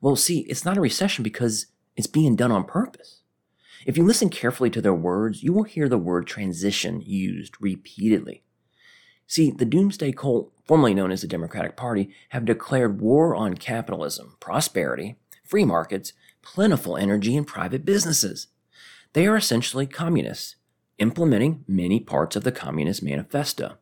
Well, 0.00 0.16
see, 0.16 0.40
it's 0.40 0.64
not 0.64 0.76
a 0.76 0.80
recession 0.80 1.22
because 1.22 1.66
it's 1.96 2.06
being 2.06 2.36
done 2.36 2.52
on 2.52 2.64
purpose. 2.64 3.22
If 3.84 3.96
you 3.96 4.04
listen 4.04 4.30
carefully 4.30 4.70
to 4.70 4.80
their 4.80 4.94
words, 4.94 5.42
you 5.42 5.52
will 5.52 5.64
hear 5.64 5.88
the 5.88 5.98
word 5.98 6.26
transition 6.26 7.02
used 7.04 7.54
repeatedly. 7.60 8.42
See, 9.26 9.50
the 9.50 9.64
doomsday 9.64 10.12
cult, 10.12 10.52
formerly 10.64 10.94
known 10.94 11.10
as 11.10 11.20
the 11.20 11.26
Democratic 11.26 11.76
Party, 11.76 12.10
have 12.30 12.44
declared 12.44 13.00
war 13.00 13.34
on 13.34 13.54
capitalism, 13.54 14.36
prosperity, 14.40 15.16
free 15.44 15.64
markets, 15.64 16.12
plentiful 16.42 16.96
energy, 16.96 17.36
and 17.36 17.46
private 17.46 17.84
businesses. 17.84 18.48
They 19.12 19.26
are 19.26 19.36
essentially 19.36 19.86
communists, 19.86 20.56
implementing 20.98 21.64
many 21.66 22.00
parts 22.00 22.36
of 22.36 22.44
the 22.44 22.52
Communist 22.52 23.02
Manifesto. 23.02 23.78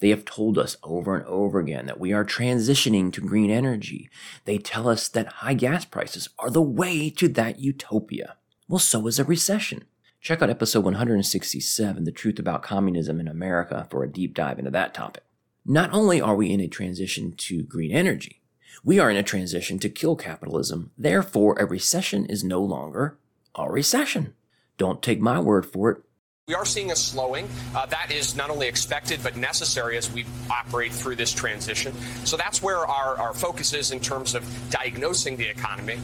They 0.00 0.10
have 0.10 0.24
told 0.24 0.58
us 0.58 0.76
over 0.82 1.16
and 1.16 1.26
over 1.26 1.58
again 1.58 1.86
that 1.86 2.00
we 2.00 2.12
are 2.12 2.24
transitioning 2.24 3.12
to 3.12 3.20
green 3.20 3.50
energy. 3.50 4.08
They 4.44 4.58
tell 4.58 4.88
us 4.88 5.08
that 5.08 5.26
high 5.26 5.54
gas 5.54 5.84
prices 5.84 6.28
are 6.38 6.50
the 6.50 6.62
way 6.62 7.10
to 7.10 7.28
that 7.28 7.58
utopia. 7.58 8.36
Well, 8.70 8.78
so 8.78 9.06
is 9.06 9.18
a 9.18 9.24
recession. 9.24 9.84
Check 10.20 10.42
out 10.42 10.50
episode 10.50 10.84
167, 10.84 12.04
The 12.04 12.12
Truth 12.12 12.38
About 12.38 12.62
Communism 12.62 13.18
in 13.18 13.26
America, 13.26 13.86
for 13.90 14.04
a 14.04 14.12
deep 14.12 14.34
dive 14.34 14.58
into 14.58 14.70
that 14.72 14.92
topic. 14.92 15.22
Not 15.64 15.90
only 15.94 16.20
are 16.20 16.36
we 16.36 16.52
in 16.52 16.60
a 16.60 16.68
transition 16.68 17.32
to 17.38 17.62
green 17.62 17.92
energy, 17.92 18.42
we 18.84 18.98
are 18.98 19.10
in 19.10 19.16
a 19.16 19.22
transition 19.22 19.78
to 19.78 19.88
kill 19.88 20.16
capitalism. 20.16 20.90
Therefore, 20.98 21.56
a 21.58 21.64
recession 21.64 22.26
is 22.26 22.44
no 22.44 22.62
longer 22.62 23.16
a 23.54 23.70
recession. 23.70 24.34
Don't 24.76 25.02
take 25.02 25.18
my 25.18 25.40
word 25.40 25.64
for 25.64 25.90
it. 25.90 26.02
We 26.46 26.54
are 26.54 26.66
seeing 26.66 26.92
a 26.92 26.96
slowing. 26.96 27.48
Uh, 27.74 27.86
that 27.86 28.12
is 28.12 28.36
not 28.36 28.50
only 28.50 28.68
expected 28.68 29.20
but 29.22 29.34
necessary 29.34 29.96
as 29.96 30.12
we 30.12 30.26
operate 30.50 30.92
through 30.92 31.16
this 31.16 31.32
transition. 31.32 31.94
So 32.24 32.36
that's 32.36 32.62
where 32.62 32.86
our, 32.86 33.16
our 33.16 33.32
focus 33.32 33.72
is 33.72 33.92
in 33.92 34.00
terms 34.00 34.34
of 34.34 34.44
diagnosing 34.68 35.38
the 35.38 35.48
economy. 35.48 35.98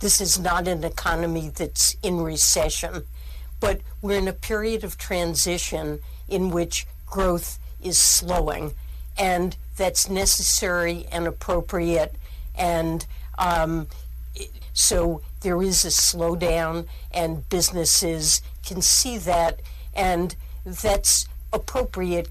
This 0.00 0.20
is 0.20 0.38
not 0.38 0.68
an 0.68 0.84
economy 0.84 1.50
that's 1.54 1.96
in 2.02 2.20
recession, 2.20 3.02
but 3.60 3.80
we're 4.00 4.18
in 4.18 4.28
a 4.28 4.32
period 4.32 4.84
of 4.84 4.96
transition 4.96 6.00
in 6.28 6.50
which 6.50 6.86
growth 7.06 7.58
is 7.82 7.98
slowing, 7.98 8.74
and 9.18 9.56
that's 9.76 10.08
necessary 10.08 11.06
and 11.10 11.26
appropriate. 11.26 12.14
And 12.56 13.06
um, 13.38 13.88
so 14.72 15.22
there 15.40 15.62
is 15.62 15.84
a 15.84 15.88
slowdown, 15.88 16.86
and 17.10 17.48
businesses 17.48 18.42
can 18.64 18.82
see 18.82 19.18
that 19.18 19.60
and 19.98 20.36
that's 20.64 21.26
appropriate. 21.52 22.28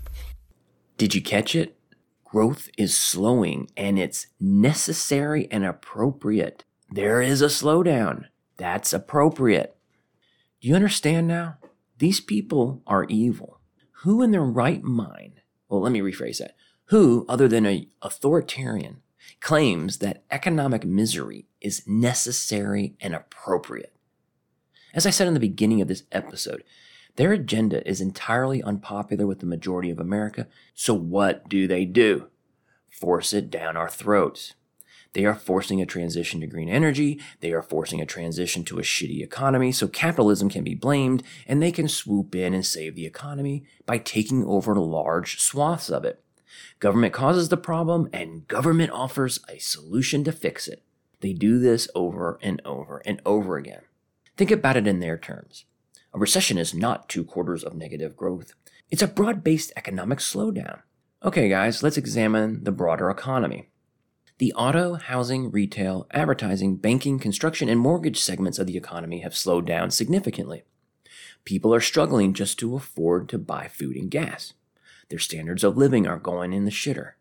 Did 0.98 1.14
you 1.14 1.22
catch 1.22 1.56
it? 1.56 1.76
Growth 2.24 2.70
is 2.78 2.98
slowing 2.98 3.70
and 3.76 4.00
it's 4.00 4.28
necessary 4.40 5.48
and 5.52 5.66
appropriate. 5.66 6.64
There 6.90 7.22
is 7.22 7.42
a 7.42 7.48
slowdown. 7.48 8.26
That's 8.56 8.94
appropriate. 8.94 9.76
Do 10.62 10.68
you 10.68 10.76
understand 10.76 11.28
now? 11.28 11.58
These 11.98 12.22
people 12.22 12.82
are 12.88 13.06
evil. 13.06 13.60
Who 14.04 14.22
in 14.22 14.32
their 14.32 14.44
right 14.44 14.82
mind, 14.84 15.42
well, 15.68 15.82
let 15.82 15.92
me 15.92 16.00
rephrase 16.00 16.38
that. 16.40 16.56
Who, 16.86 17.26
other 17.28 17.48
than 17.48 17.66
an 17.66 17.88
authoritarian, 18.02 19.02
claims 19.42 19.98
that 19.98 20.24
economic 20.32 20.86
misery 20.86 21.48
is 21.60 21.86
necessary 21.86 22.96
and 23.02 23.14
appropriate? 23.14 23.94
As 24.94 25.06
I 25.06 25.10
said 25.10 25.28
in 25.28 25.34
the 25.34 25.40
beginning 25.40 25.82
of 25.82 25.90
this 25.90 26.04
episode, 26.12 26.64
their 27.18 27.34
agenda 27.34 27.88
is 27.88 28.00
entirely 28.00 28.64
unpopular 28.64 29.28
with 29.28 29.40
the 29.40 29.46
majority 29.46 29.90
of 29.90 30.00
America, 30.00 30.48
so 30.74 30.94
what 30.94 31.50
do 31.50 31.68
they 31.68 31.84
do? 31.84 32.28
Force 32.90 33.34
it 33.34 33.50
down 33.50 33.76
our 33.76 33.90
throats. 33.90 34.54
They 35.18 35.26
are 35.26 35.34
forcing 35.34 35.82
a 35.82 35.88
transition 35.88 36.42
to 36.42 36.46
green 36.46 36.70
energy. 36.70 37.20
They 37.40 37.52
are 37.52 37.64
forcing 37.64 38.00
a 38.00 38.06
transition 38.06 38.64
to 38.66 38.78
a 38.78 38.84
shitty 38.84 39.24
economy 39.24 39.72
so 39.72 39.88
capitalism 39.88 40.48
can 40.48 40.64
be 40.64 40.76
blamed 40.76 41.24
and 41.48 41.60
they 41.60 41.72
can 41.72 41.88
swoop 41.88 42.36
in 42.36 42.54
and 42.54 42.64
save 42.64 42.94
the 42.94 43.08
economy 43.08 43.64
by 43.88 43.98
taking 43.98 44.46
over 44.46 44.76
large 44.76 45.40
swaths 45.40 45.90
of 45.90 46.06
it. 46.06 46.24
Government 46.80 47.14
causes 47.14 47.50
the 47.50 47.58
problem 47.58 48.08
and 48.14 48.48
government 48.48 48.92
offers 48.92 49.40
a 49.50 49.58
solution 49.58 50.24
to 50.24 50.32
fix 50.32 50.68
it. 50.68 50.84
They 51.22 51.34
do 51.34 51.58
this 51.58 51.90
over 51.96 52.38
and 52.44 52.62
over 52.64 53.02
and 53.04 53.20
over 53.26 53.58
again. 53.58 53.82
Think 54.38 54.52
about 54.52 54.78
it 54.78 54.86
in 54.86 55.00
their 55.00 55.18
terms. 55.18 55.66
A 56.14 56.20
recession 56.20 56.60
is 56.60 56.76
not 56.76 57.10
two 57.10 57.24
quarters 57.24 57.64
of 57.64 57.74
negative 57.74 58.16
growth. 58.16 58.54
It's 58.92 59.02
a 59.02 59.08
broad 59.08 59.44
based 59.44 59.74
economic 59.76 60.20
slowdown. 60.20 60.82
Okay, 61.24 61.50
guys, 61.50 61.82
let's 61.82 61.98
examine 61.98 62.66
the 62.66 62.72
broader 62.72 63.10
economy. 63.10 63.72
The 64.40 64.54
auto, 64.54 64.96
housing, 64.96 65.50
retail, 65.50 66.06
advertising, 66.12 66.76
banking, 66.76 67.18
construction, 67.18 67.70
and 67.70 67.80
mortgage 67.80 68.20
segments 68.20 68.60
of 68.60 68.68
the 68.68 68.78
economy 68.78 69.22
have 69.22 69.36
slowed 69.36 69.66
down 69.66 69.90
significantly. 69.90 70.64
People 71.44 71.74
are 71.74 71.82
struggling 71.82 72.36
just 72.36 72.60
to 72.60 72.76
afford 72.76 73.30
to 73.30 73.40
buy 73.40 73.68
food 73.68 73.96
and 73.96 74.12
gas. 74.12 74.54
Their 75.10 75.18
standards 75.18 75.64
of 75.64 75.76
living 75.76 76.06
are 76.06 76.20
going 76.20 76.54
in 76.54 76.66
the 76.66 76.72
shitter. 76.72 77.14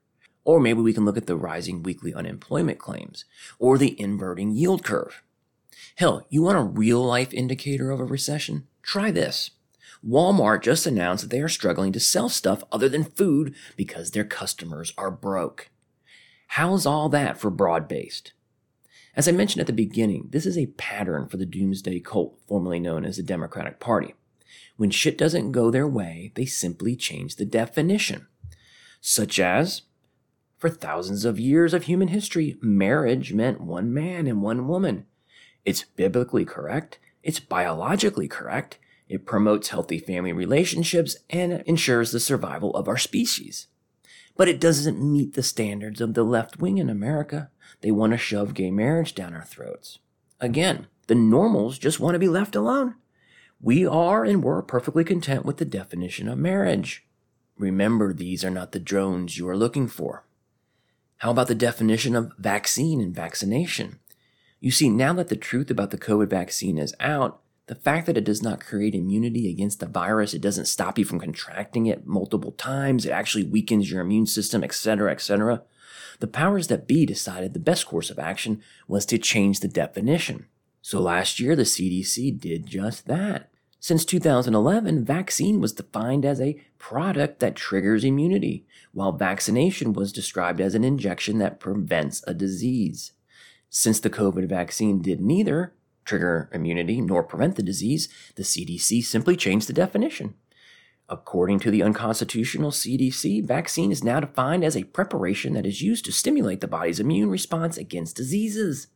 Or 0.45 0.61
maybe 0.61 0.83
we 0.83 0.93
can 0.93 1.07
look 1.07 1.17
at 1.17 1.27
the 1.27 1.37
rising 1.37 1.83
weekly 1.83 2.13
unemployment 2.13 2.79
claims, 2.79 3.25
or 3.59 3.79
the 3.79 3.99
inverting 3.99 4.51
yield 4.51 4.85
curve. 4.85 5.23
Hell, 5.95 6.27
you 6.29 6.43
want 6.43 6.59
a 6.59 6.63
real 6.63 7.03
life 7.03 7.33
indicator 7.33 7.91
of 7.91 7.99
a 7.99 8.05
recession? 8.05 8.67
Try 8.83 9.11
this. 9.11 9.53
Walmart 10.07 10.63
just 10.63 10.87
announced 10.87 11.23
that 11.23 11.31
they 11.31 11.41
are 11.41 11.49
struggling 11.49 11.93
to 11.93 12.01
sell 12.01 12.29
stuff 12.29 12.63
other 12.71 12.91
than 12.91 13.05
food 13.05 13.55
because 13.75 14.11
their 14.11 14.25
customers 14.25 14.93
are 14.99 15.11
broke. 15.11 15.71
How's 16.47 16.87
all 16.87 17.09
that 17.11 17.39
for 17.39 17.51
broad 17.51 17.89
based? 17.89 18.33
As 19.15 19.27
I 19.27 19.33
mentioned 19.33 19.61
at 19.61 19.67
the 19.67 19.73
beginning, 19.73 20.29
this 20.31 20.45
is 20.45 20.59
a 20.59 20.67
pattern 20.67 21.27
for 21.27 21.39
the 21.39 21.47
doomsday 21.47 22.01
cult 22.01 22.39
formerly 22.47 22.79
known 22.79 23.05
as 23.05 23.17
the 23.17 23.23
Democratic 23.23 23.81
Party. 23.81 24.15
When 24.77 24.91
shit 24.91 25.17
doesn't 25.17 25.53
go 25.53 25.71
their 25.71 25.89
way, 25.89 26.33
they 26.35 26.45
simply 26.45 26.97
change 26.97 27.37
the 27.37 27.47
definition. 27.47 28.27
Such 29.01 29.39
as, 29.39 29.83
for 30.59 30.69
thousands 30.69 31.25
of 31.25 31.41
years 31.41 31.73
of 31.73 31.85
human 31.85 32.09
history, 32.09 32.57
marriage 32.61 33.33
meant 33.33 33.61
one 33.61 33.93
man 33.93 34.27
and 34.27 34.43
one 34.43 34.69
woman. 34.69 35.07
It's 35.65 35.85
biblically 35.85 36.45
correct, 36.45 36.99
it's 37.23 37.41
biologically 37.41 38.29
correct, 38.29 38.79
it 39.09 39.27
promotes 39.27 39.69
healthy 39.69 39.99
family 39.99 40.33
relationships, 40.33 41.17
and 41.31 41.63
ensures 41.67 42.13
the 42.13 42.21
survival 42.21 42.75
of 42.75 42.89
our 42.89 42.99
species. 42.99 43.67
But 44.37 44.49
it 44.49 44.61
doesn't 44.61 45.03
meet 45.03 45.35
the 45.35 45.43
standards 45.43 46.01
of 46.01 46.15
the 46.15 46.25
left 46.25 46.59
wing 46.59 46.79
in 46.79 46.91
America. 46.91 47.51
They 47.81 47.91
want 47.91 48.13
to 48.13 48.19
shove 48.19 48.55
gay 48.55 48.71
marriage 48.71 49.15
down 49.15 49.35
our 49.35 49.45
throats. 49.45 49.99
Again, 50.41 50.87
the 51.07 51.15
normals 51.15 51.79
just 51.79 52.01
want 52.01 52.15
to 52.15 52.19
be 52.19 52.29
left 52.29 52.55
alone. 52.55 52.97
We 53.61 53.87
are 53.87 54.25
and 54.25 54.45
were 54.45 54.63
perfectly 54.63 55.05
content 55.05 55.47
with 55.47 55.57
the 55.57 55.65
definition 55.65 56.29
of 56.29 56.39
marriage. 56.39 57.07
Remember, 57.57 58.13
these 58.13 58.45
are 58.45 58.51
not 58.51 58.73
the 58.73 58.79
drones 58.79 59.39
you 59.39 59.49
are 59.49 59.57
looking 59.57 59.89
for. 59.89 60.25
How 61.19 61.31
about 61.31 61.49
the 61.49 61.55
definition 61.55 62.15
of 62.15 62.33
vaccine 62.39 63.01
and 63.01 63.15
vaccination? 63.15 63.99
You 64.61 64.71
see, 64.71 64.91
now 64.91 65.15
that 65.15 65.29
the 65.29 65.37
truth 65.37 65.71
about 65.71 65.91
the 65.91 65.99
COVID 65.99 66.29
vaccine 66.29 66.77
is 66.77 66.95
out, 67.01 67.41
the 67.67 67.75
fact 67.75 68.07
that 68.07 68.17
it 68.17 68.25
does 68.25 68.43
not 68.43 68.65
create 68.65 68.95
immunity 68.95 69.51
against 69.51 69.81
the 69.81 69.87
virus, 69.87 70.35
it 70.35 70.41
doesn't 70.41 70.67
stop 70.67 70.99
you 70.99 71.05
from 71.05 71.19
contracting 71.19 71.87
it 71.87 72.07
multiple 72.07 72.53
times, 72.53 73.05
it 73.05 73.11
actually 73.11 73.45
weakens 73.45 73.91
your 73.91 74.01
immune 74.01 74.27
system, 74.27 74.63
etc., 74.63 75.11
etc. 75.11 75.63
The 76.21 76.29
powers 76.29 76.69
that 76.69 76.87
be 76.87 77.05
decided 77.05 77.53
the 77.53 77.59
best 77.59 77.87
course 77.87 78.09
of 78.09 78.19
action 78.19 78.63
was 78.87 79.05
to 79.07 79.19
change 79.19 79.61
the 79.61 79.69
definition. 79.69 80.47
So 80.81 81.01
last 81.01 81.41
year, 81.41 81.57
the 81.57 81.65
CDC 81.65 82.39
did 82.41 82.67
just 82.67 83.07
that. 83.09 83.51
Since 83.81 84.05
2011, 84.05 85.05
vaccine 85.05 85.61
was 85.61 85.73
defined 85.73 86.25
as 86.25 86.41
a 86.41 86.61
product 86.79 87.41
that 87.41 87.57
triggers 87.57 88.05
immunity, 88.05 88.65
while 88.93 89.13
vaccination 89.13 89.93
was 89.93 90.13
described 90.13 90.61
as 90.61 90.75
an 90.75 90.85
injection 90.85 91.39
that 91.39 91.61
prevents 91.61 92.23
a 92.27 92.35
disease. 92.35 93.13
Since 93.69 94.01
the 94.01 94.11
COVID 94.11 94.49
vaccine 94.49 95.03
did 95.03 95.21
neither 95.21 95.75
trigger 96.07 96.49
immunity 96.53 97.01
nor 97.01 97.23
prevent 97.23 97.57
the 97.57 97.63
disease, 97.63 98.09
the 98.37 98.43
CDC 98.43 99.05
simply 99.05 99.37
changed 99.37 99.69
the 99.69 99.75
definition. 99.75 100.35
According 101.09 101.61
to 101.61 101.71
the 101.71 101.83
unconstitutional 101.83 102.71
CDC, 102.71 103.45
vaccine 103.45 103.93
is 103.93 104.03
now 104.03 104.21
defined 104.21 104.65
as 104.65 104.77
a 104.77 104.85
preparation 104.85 105.53
that 105.53 105.67
is 105.67 105.83
used 105.83 106.05
to 106.07 106.13
stimulate 106.13 106.61
the 106.61 106.67
body's 106.67 106.99
immune 106.99 107.31
response 107.31 107.77
against 107.77 108.17
diseases. 108.17 108.89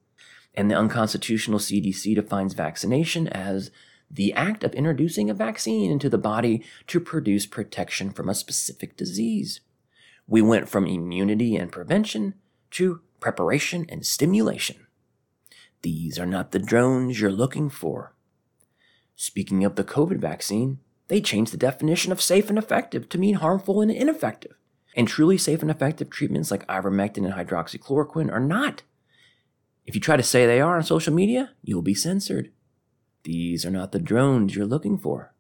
And 0.54 0.70
the 0.70 0.76
unconstitutional 0.76 1.58
CDC 1.58 2.14
defines 2.14 2.54
vaccination 2.54 3.28
as 3.28 3.70
the 4.10 4.32
act 4.32 4.64
of 4.64 4.74
introducing 4.74 5.30
a 5.30 5.34
vaccine 5.34 5.90
into 5.90 6.08
the 6.08 6.18
body 6.18 6.64
to 6.88 6.98
produce 6.98 7.46
protection 7.46 8.10
from 8.10 8.28
a 8.28 8.34
specific 8.34 8.96
disease. 8.96 9.60
We 10.26 10.42
went 10.42 10.68
from 10.68 10.86
immunity 10.86 11.54
and 11.54 11.70
prevention 11.70 12.34
to 12.72 13.02
preparation, 13.20 13.86
and 13.88 14.04
stimulation. 14.04 14.86
These 15.82 16.18
are 16.18 16.26
not 16.26 16.52
the 16.52 16.58
drones 16.58 17.20
you're 17.20 17.30
looking 17.30 17.70
for. 17.70 18.14
Speaking 19.16 19.64
of 19.64 19.76
the 19.76 19.84
COVID 19.84 20.18
vaccine, 20.18 20.78
they 21.08 21.20
changed 21.20 21.52
the 21.52 21.58
definition 21.58 22.12
of 22.12 22.20
safe 22.20 22.48
and 22.48 22.58
effective 22.58 23.08
to 23.08 23.18
mean 23.18 23.36
harmful 23.36 23.80
and 23.80 23.90
ineffective. 23.90 24.54
And 24.96 25.06
truly 25.06 25.38
safe 25.38 25.62
and 25.62 25.70
effective 25.70 26.10
treatments 26.10 26.50
like 26.50 26.66
ivermectin 26.66 27.24
and 27.24 27.34
hydroxychloroquine 27.34 28.32
are 28.32 28.40
not. 28.40 28.82
If 29.86 29.94
you 29.94 30.00
try 30.00 30.16
to 30.16 30.22
say 30.22 30.46
they 30.46 30.60
are 30.60 30.76
on 30.76 30.82
social 30.82 31.12
media, 31.14 31.50
you'll 31.62 31.82
be 31.82 31.94
censored. 31.94 32.50
These 33.24 33.64
are 33.64 33.70
not 33.70 33.92
the 33.92 33.98
drones 33.98 34.54
you're 34.54 34.66
looking 34.66 34.98
for. 34.98 35.34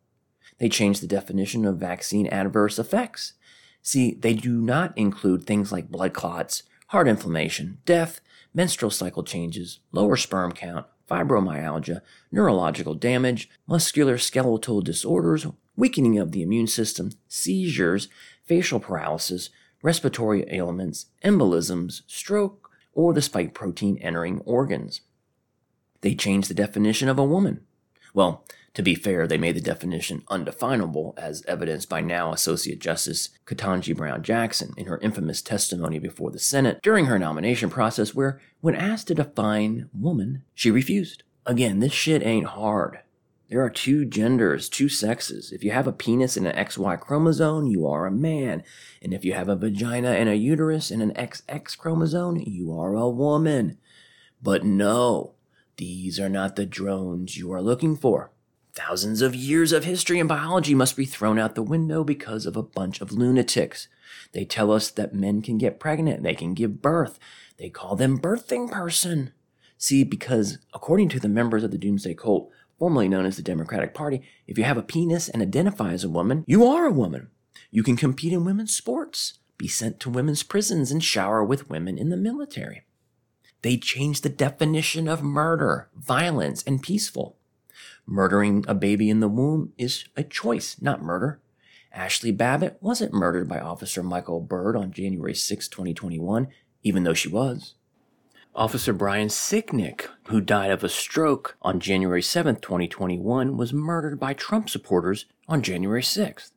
They 0.58 0.68
changed 0.68 1.02
the 1.02 1.06
definition 1.06 1.64
of 1.64 1.78
vaccine 1.78 2.26
adverse 2.26 2.78
effects. 2.78 3.34
See, 3.82 4.14
they 4.14 4.34
do 4.34 4.60
not 4.60 4.96
include 4.96 5.44
things 5.44 5.72
like 5.72 5.90
blood 5.90 6.12
clots, 6.12 6.64
heart 6.88 7.08
inflammation, 7.08 7.78
death, 7.86 8.20
menstrual 8.54 8.90
cycle 8.90 9.22
changes, 9.22 9.80
lower 9.92 10.16
sperm 10.16 10.52
count, 10.52 10.86
fibromyalgia, 11.10 12.00
neurological 12.30 12.94
damage, 12.94 13.48
muscular 13.66 14.18
skeletal 14.18 14.80
disorders, 14.80 15.46
weakening 15.76 16.18
of 16.18 16.32
the 16.32 16.42
immune 16.42 16.66
system, 16.66 17.10
seizures, 17.28 18.08
facial 18.44 18.80
paralysis, 18.80 19.50
respiratory 19.82 20.44
ailments, 20.50 21.06
embolisms, 21.24 22.02
stroke, 22.06 22.70
or 22.92 23.12
the 23.12 23.22
spike 23.22 23.54
protein 23.54 23.96
entering 23.98 24.40
organs. 24.40 25.00
They 26.02 26.14
changed 26.14 26.48
the 26.50 26.54
definition 26.54 27.08
of 27.08 27.18
a 27.18 27.24
woman. 27.24 27.60
Well, 28.14 28.44
to 28.74 28.82
be 28.82 28.94
fair, 28.94 29.26
they 29.26 29.38
made 29.38 29.56
the 29.56 29.60
definition 29.60 30.22
undefinable, 30.28 31.14
as 31.16 31.44
evidenced 31.46 31.88
by 31.88 32.00
now 32.00 32.32
Associate 32.32 32.78
Justice 32.78 33.30
Ketanji 33.44 33.96
Brown 33.96 34.22
Jackson 34.22 34.72
in 34.76 34.86
her 34.86 34.98
infamous 34.98 35.42
testimony 35.42 35.98
before 35.98 36.30
the 36.30 36.38
Senate 36.38 36.80
during 36.80 37.06
her 37.06 37.18
nomination 37.18 37.68
process, 37.68 38.14
where, 38.14 38.40
when 38.60 38.76
asked 38.76 39.08
to 39.08 39.14
define 39.14 39.90
woman, 39.92 40.44
she 40.54 40.70
refused. 40.70 41.24
Again, 41.46 41.80
this 41.80 41.92
shit 41.92 42.24
ain't 42.24 42.46
hard. 42.46 43.00
There 43.48 43.60
are 43.60 43.70
two 43.70 44.04
genders, 44.04 44.68
two 44.68 44.88
sexes. 44.88 45.50
If 45.50 45.64
you 45.64 45.72
have 45.72 45.88
a 45.88 45.92
penis 45.92 46.36
and 46.36 46.46
an 46.46 46.54
XY 46.54 47.00
chromosome, 47.00 47.66
you 47.66 47.88
are 47.88 48.06
a 48.06 48.12
man. 48.12 48.62
And 49.02 49.12
if 49.12 49.24
you 49.24 49.32
have 49.32 49.48
a 49.48 49.56
vagina 49.56 50.12
and 50.12 50.28
a 50.28 50.36
uterus 50.36 50.92
and 50.92 51.02
an 51.02 51.12
XX 51.14 51.76
chromosome, 51.76 52.36
you 52.36 52.72
are 52.78 52.94
a 52.94 53.08
woman. 53.08 53.78
But 54.40 54.62
no, 54.62 55.34
these 55.76 56.20
are 56.20 56.28
not 56.28 56.54
the 56.54 56.64
drones 56.64 57.36
you 57.36 57.52
are 57.52 57.60
looking 57.60 57.96
for. 57.96 58.30
Thousands 58.74 59.20
of 59.20 59.34
years 59.34 59.72
of 59.72 59.84
history 59.84 60.20
and 60.20 60.28
biology 60.28 60.74
must 60.74 60.96
be 60.96 61.04
thrown 61.04 61.38
out 61.38 61.56
the 61.56 61.62
window 61.62 62.04
because 62.04 62.46
of 62.46 62.56
a 62.56 62.62
bunch 62.62 63.00
of 63.00 63.10
lunatics. 63.12 63.88
They 64.32 64.44
tell 64.44 64.70
us 64.70 64.90
that 64.90 65.14
men 65.14 65.42
can 65.42 65.58
get 65.58 65.80
pregnant, 65.80 66.22
they 66.22 66.34
can 66.34 66.54
give 66.54 66.80
birth. 66.80 67.18
They 67.58 67.68
call 67.68 67.96
them 67.96 68.18
birthing 68.18 68.70
person. 68.70 69.32
See, 69.76 70.04
because 70.04 70.58
according 70.72 71.08
to 71.10 71.20
the 71.20 71.28
members 71.28 71.64
of 71.64 71.72
the 71.72 71.78
Doomsday 71.78 72.14
Cult, 72.14 72.50
formerly 72.78 73.08
known 73.08 73.26
as 73.26 73.36
the 73.36 73.42
Democratic 73.42 73.92
Party, 73.92 74.22
if 74.46 74.56
you 74.56 74.64
have 74.64 74.78
a 74.78 74.82
penis 74.82 75.28
and 75.28 75.42
identify 75.42 75.92
as 75.92 76.04
a 76.04 76.08
woman, 76.08 76.44
you 76.46 76.64
are 76.64 76.86
a 76.86 76.92
woman. 76.92 77.28
You 77.70 77.82
can 77.82 77.96
compete 77.96 78.32
in 78.32 78.44
women's 78.44 78.74
sports, 78.74 79.38
be 79.58 79.68
sent 79.68 80.00
to 80.00 80.10
women's 80.10 80.42
prisons, 80.42 80.92
and 80.92 81.02
shower 81.02 81.44
with 81.44 81.68
women 81.68 81.98
in 81.98 82.08
the 82.08 82.16
military. 82.16 82.84
They 83.62 83.76
changed 83.76 84.22
the 84.22 84.28
definition 84.28 85.08
of 85.08 85.22
murder, 85.22 85.88
violence, 85.94 86.62
and 86.66 86.82
peaceful. 86.82 87.36
Murdering 88.06 88.64
a 88.68 88.74
baby 88.74 89.10
in 89.10 89.20
the 89.20 89.28
womb 89.28 89.72
is 89.78 90.04
a 90.16 90.22
choice, 90.22 90.76
not 90.80 91.02
murder. 91.02 91.40
Ashley 91.92 92.30
Babbitt 92.30 92.78
wasn't 92.80 93.12
murdered 93.12 93.48
by 93.48 93.58
Officer 93.58 94.02
Michael 94.02 94.40
Byrd 94.40 94.76
on 94.76 94.92
January 94.92 95.34
6, 95.34 95.68
2021, 95.68 96.48
even 96.82 97.02
though 97.02 97.14
she 97.14 97.28
was. 97.28 97.74
Officer 98.54 98.92
Brian 98.92 99.28
Sicknick, 99.28 100.06
who 100.28 100.40
died 100.40 100.70
of 100.70 100.82
a 100.82 100.88
stroke 100.88 101.56
on 101.62 101.78
January 101.78 102.22
7, 102.22 102.56
2021, 102.56 103.56
was 103.56 103.72
murdered 103.72 104.18
by 104.18 104.34
Trump 104.34 104.68
supporters 104.68 105.26
on 105.48 105.62
January 105.62 106.02
6th. 106.02 106.50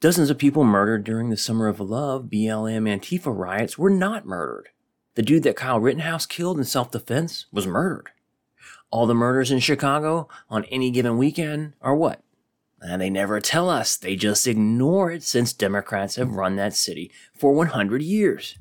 Dozens 0.00 0.30
of 0.30 0.38
people 0.38 0.64
murdered 0.64 1.04
during 1.04 1.30
the 1.30 1.36
Summer 1.36 1.68
of 1.68 1.78
Love 1.78 2.24
BLM 2.24 2.88
Antifa 2.88 3.32
riots 3.36 3.78
were 3.78 3.90
not 3.90 4.26
murdered. 4.26 4.70
The 5.14 5.22
dude 5.22 5.44
that 5.44 5.54
Kyle 5.54 5.78
Rittenhouse 5.78 6.26
killed 6.26 6.58
in 6.58 6.64
self 6.64 6.90
defense 6.90 7.46
was 7.52 7.68
murdered. 7.68 8.10
All 8.92 9.06
the 9.06 9.14
murders 9.14 9.50
in 9.50 9.58
Chicago 9.58 10.28
on 10.50 10.66
any 10.66 10.90
given 10.90 11.16
weekend 11.16 11.72
are 11.80 11.96
what? 11.96 12.22
And 12.82 13.00
they 13.00 13.08
never 13.08 13.40
tell 13.40 13.70
us. 13.70 13.96
They 13.96 14.16
just 14.16 14.46
ignore 14.46 15.10
it 15.10 15.22
since 15.22 15.54
Democrats 15.54 16.16
have 16.16 16.34
run 16.34 16.56
that 16.56 16.74
city 16.74 17.10
for 17.34 17.54
100 17.54 18.02
years. 18.02 18.58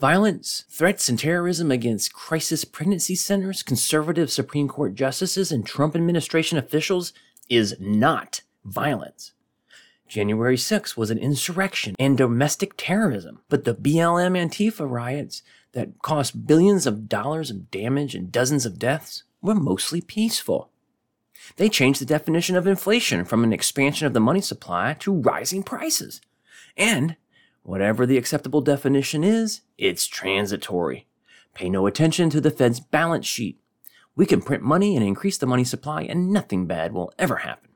Violence, 0.00 0.64
threats, 0.68 1.08
and 1.08 1.18
terrorism 1.18 1.70
against 1.70 2.12
crisis 2.12 2.64
pregnancy 2.64 3.14
centers, 3.14 3.62
conservative 3.62 4.32
Supreme 4.32 4.66
Court 4.66 4.94
justices, 4.96 5.52
and 5.52 5.64
Trump 5.64 5.94
administration 5.94 6.58
officials 6.58 7.12
is 7.48 7.76
not 7.78 8.40
violence. 8.64 9.34
January 10.08 10.56
6 10.56 10.96
was 10.96 11.10
an 11.12 11.18
insurrection 11.18 11.94
and 11.96 12.18
domestic 12.18 12.72
terrorism, 12.76 13.42
but 13.48 13.64
the 13.64 13.74
BLM 13.74 14.36
Antifa 14.36 14.90
riots 14.90 15.42
that 15.72 16.02
cost 16.02 16.46
billions 16.46 16.86
of 16.86 17.08
dollars 17.08 17.50
of 17.50 17.70
damage 17.70 18.16
and 18.16 18.32
dozens 18.32 18.66
of 18.66 18.76
deaths 18.76 19.22
were 19.42 19.54
mostly 19.54 20.00
peaceful. 20.00 20.70
They 21.56 21.68
changed 21.68 22.00
the 22.00 22.06
definition 22.06 22.56
of 22.56 22.66
inflation 22.66 23.24
from 23.24 23.44
an 23.44 23.52
expansion 23.52 24.06
of 24.06 24.12
the 24.12 24.20
money 24.20 24.40
supply 24.40 24.94
to 25.00 25.12
rising 25.12 25.62
prices. 25.62 26.20
And 26.76 27.16
Whatever 27.62 28.06
the 28.06 28.18
acceptable 28.18 28.62
definition 28.62 29.22
is, 29.22 29.60
it's 29.76 30.06
transitory. 30.06 31.06
Pay 31.54 31.68
no 31.68 31.86
attention 31.86 32.30
to 32.30 32.40
the 32.40 32.50
Fed's 32.50 32.80
balance 32.80 33.26
sheet. 33.26 33.60
We 34.16 34.26
can 34.26 34.40
print 34.40 34.62
money 34.62 34.96
and 34.96 35.04
increase 35.04 35.38
the 35.38 35.46
money 35.46 35.64
supply, 35.64 36.02
and 36.02 36.32
nothing 36.32 36.66
bad 36.66 36.92
will 36.92 37.12
ever 37.18 37.36
happen. 37.36 37.70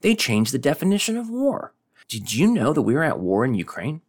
They 0.00 0.14
changed 0.14 0.52
the 0.52 0.58
definition 0.58 1.16
of 1.16 1.30
war. 1.30 1.74
Did 2.08 2.32
you 2.34 2.52
know 2.52 2.72
that 2.72 2.82
we 2.82 2.94
are 2.94 3.02
at 3.02 3.20
war 3.20 3.44
in 3.44 3.54
Ukraine? 3.54 4.00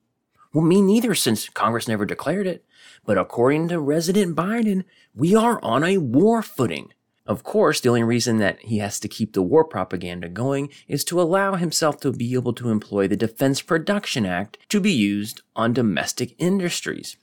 Well, 0.53 0.63
me 0.63 0.81
neither, 0.81 1.15
since 1.15 1.49
Congress 1.49 1.87
never 1.87 2.05
declared 2.05 2.45
it. 2.45 2.63
But 3.05 3.17
according 3.17 3.69
to 3.69 3.83
President 3.83 4.35
Biden, 4.35 4.85
we 5.15 5.35
are 5.35 5.59
on 5.63 5.83
a 5.83 5.97
war 5.97 6.43
footing. 6.43 6.93
Of 7.25 7.43
course, 7.43 7.79
the 7.79 7.89
only 7.89 8.03
reason 8.03 8.37
that 8.37 8.59
he 8.59 8.77
has 8.79 8.99
to 8.99 9.07
keep 9.07 9.33
the 9.33 9.41
war 9.41 9.63
propaganda 9.63 10.29
going 10.29 10.69
is 10.87 11.03
to 11.05 11.21
allow 11.21 11.55
himself 11.55 11.99
to 12.01 12.11
be 12.11 12.33
able 12.33 12.53
to 12.53 12.69
employ 12.69 13.07
the 13.07 13.15
Defense 13.15 13.61
Production 13.61 14.25
Act 14.25 14.57
to 14.69 14.79
be 14.79 14.91
used 14.91 15.41
on 15.55 15.73
domestic 15.73 16.35
industries. 16.37 17.15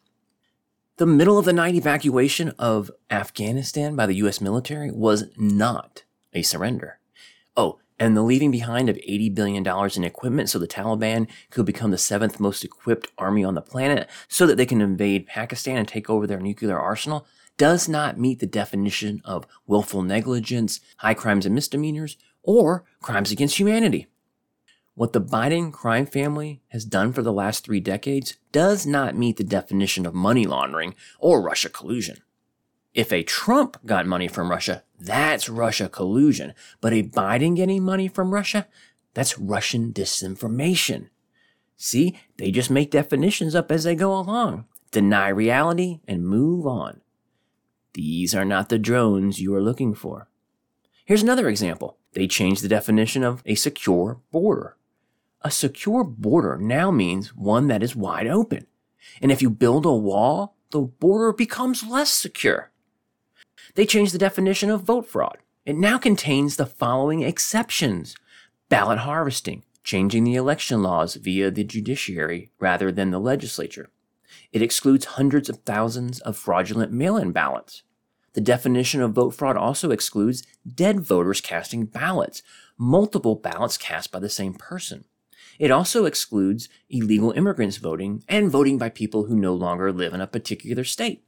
The 0.96 1.06
middle 1.06 1.38
of 1.38 1.44
the 1.44 1.52
night 1.52 1.74
evacuation 1.74 2.52
of 2.58 2.90
Afghanistan 3.10 3.94
by 3.94 4.06
the 4.06 4.16
US 4.16 4.40
military 4.40 4.90
was 4.90 5.24
not 5.36 6.04
a 6.32 6.42
surrender. 6.42 6.98
Oh, 7.56 7.78
and 8.00 8.16
the 8.16 8.22
leaving 8.22 8.50
behind 8.50 8.88
of 8.88 8.96
$80 8.96 9.34
billion 9.34 9.64
in 9.94 10.04
equipment 10.04 10.48
so 10.48 10.58
the 10.58 10.66
Taliban 10.66 11.28
could 11.50 11.66
become 11.66 11.90
the 11.90 11.98
seventh 11.98 12.40
most 12.40 12.64
equipped 12.64 13.08
army 13.18 13.44
on 13.44 13.54
the 13.54 13.60
planet 13.60 14.08
so 14.26 14.46
that 14.46 14.56
they 14.56 14.66
can 14.66 14.80
invade 14.80 15.26
Pakistan 15.26 15.76
and 15.76 15.86
take 15.86 16.08
over 16.08 16.26
their 16.26 16.40
nuclear 16.40 16.80
arsenal 16.80 17.26
does 17.58 17.88
not 17.88 18.18
meet 18.18 18.38
the 18.38 18.46
definition 18.46 19.20
of 19.22 19.46
willful 19.66 20.02
negligence, 20.02 20.80
high 20.96 21.12
crimes 21.12 21.44
and 21.44 21.54
misdemeanors, 21.54 22.16
or 22.42 22.84
crimes 23.02 23.30
against 23.30 23.58
humanity. 23.58 24.06
What 24.94 25.12
the 25.12 25.20
Biden 25.20 25.70
crime 25.70 26.06
family 26.06 26.62
has 26.68 26.86
done 26.86 27.12
for 27.12 27.20
the 27.20 27.32
last 27.32 27.64
three 27.64 27.80
decades 27.80 28.36
does 28.50 28.86
not 28.86 29.14
meet 29.14 29.36
the 29.36 29.44
definition 29.44 30.06
of 30.06 30.14
money 30.14 30.46
laundering 30.46 30.94
or 31.18 31.42
Russia 31.42 31.68
collusion. 31.68 32.22
If 32.94 33.12
a 33.12 33.22
Trump 33.22 33.78
got 33.86 34.06
money 34.06 34.26
from 34.26 34.50
Russia, 34.50 34.82
that's 34.98 35.48
Russia 35.48 35.88
collusion. 35.88 36.54
But 36.80 36.92
a 36.92 37.02
Biden 37.02 37.54
getting 37.54 37.84
money 37.84 38.08
from 38.08 38.34
Russia, 38.34 38.66
that's 39.14 39.38
Russian 39.38 39.92
disinformation. 39.92 41.08
See, 41.76 42.18
they 42.36 42.50
just 42.50 42.70
make 42.70 42.90
definitions 42.90 43.54
up 43.54 43.70
as 43.70 43.84
they 43.84 43.94
go 43.94 44.14
along, 44.14 44.66
deny 44.90 45.28
reality, 45.28 46.00
and 46.06 46.26
move 46.26 46.66
on. 46.66 47.00
These 47.94 48.34
are 48.34 48.44
not 48.44 48.68
the 48.68 48.78
drones 48.78 49.40
you 49.40 49.54
are 49.54 49.62
looking 49.62 49.94
for. 49.94 50.28
Here's 51.04 51.22
another 51.22 51.48
example. 51.48 51.96
They 52.12 52.26
changed 52.26 52.62
the 52.62 52.68
definition 52.68 53.24
of 53.24 53.42
a 53.46 53.54
secure 53.54 54.20
border. 54.30 54.76
A 55.42 55.50
secure 55.50 56.04
border 56.04 56.58
now 56.58 56.90
means 56.90 57.34
one 57.34 57.68
that 57.68 57.82
is 57.82 57.96
wide 57.96 58.26
open. 58.26 58.66
And 59.22 59.32
if 59.32 59.40
you 59.40 59.48
build 59.48 59.86
a 59.86 59.92
wall, 59.92 60.56
the 60.70 60.80
border 60.80 61.32
becomes 61.32 61.86
less 61.86 62.12
secure. 62.12 62.69
They 63.74 63.86
changed 63.86 64.14
the 64.14 64.18
definition 64.18 64.70
of 64.70 64.82
vote 64.82 65.06
fraud. 65.06 65.38
It 65.64 65.76
now 65.76 65.98
contains 65.98 66.56
the 66.56 66.66
following 66.66 67.22
exceptions 67.22 68.16
ballot 68.68 69.00
harvesting, 69.00 69.64
changing 69.84 70.24
the 70.24 70.36
election 70.36 70.82
laws 70.82 71.16
via 71.16 71.50
the 71.50 71.64
judiciary 71.64 72.50
rather 72.58 72.92
than 72.92 73.10
the 73.10 73.18
legislature. 73.18 73.90
It 74.52 74.62
excludes 74.62 75.04
hundreds 75.04 75.48
of 75.48 75.58
thousands 75.58 76.20
of 76.20 76.36
fraudulent 76.36 76.92
mail 76.92 77.16
in 77.16 77.32
ballots. 77.32 77.82
The 78.32 78.40
definition 78.40 79.00
of 79.00 79.12
vote 79.12 79.34
fraud 79.34 79.56
also 79.56 79.90
excludes 79.90 80.44
dead 80.72 81.00
voters 81.00 81.40
casting 81.40 81.86
ballots, 81.86 82.42
multiple 82.78 83.34
ballots 83.34 83.76
cast 83.76 84.12
by 84.12 84.20
the 84.20 84.28
same 84.28 84.54
person. 84.54 85.04
It 85.58 85.70
also 85.70 86.04
excludes 86.04 86.68
illegal 86.88 87.32
immigrants 87.32 87.76
voting 87.76 88.22
and 88.28 88.50
voting 88.50 88.78
by 88.78 88.88
people 88.88 89.24
who 89.24 89.36
no 89.36 89.52
longer 89.52 89.92
live 89.92 90.14
in 90.14 90.20
a 90.20 90.26
particular 90.26 90.84
state. 90.84 91.24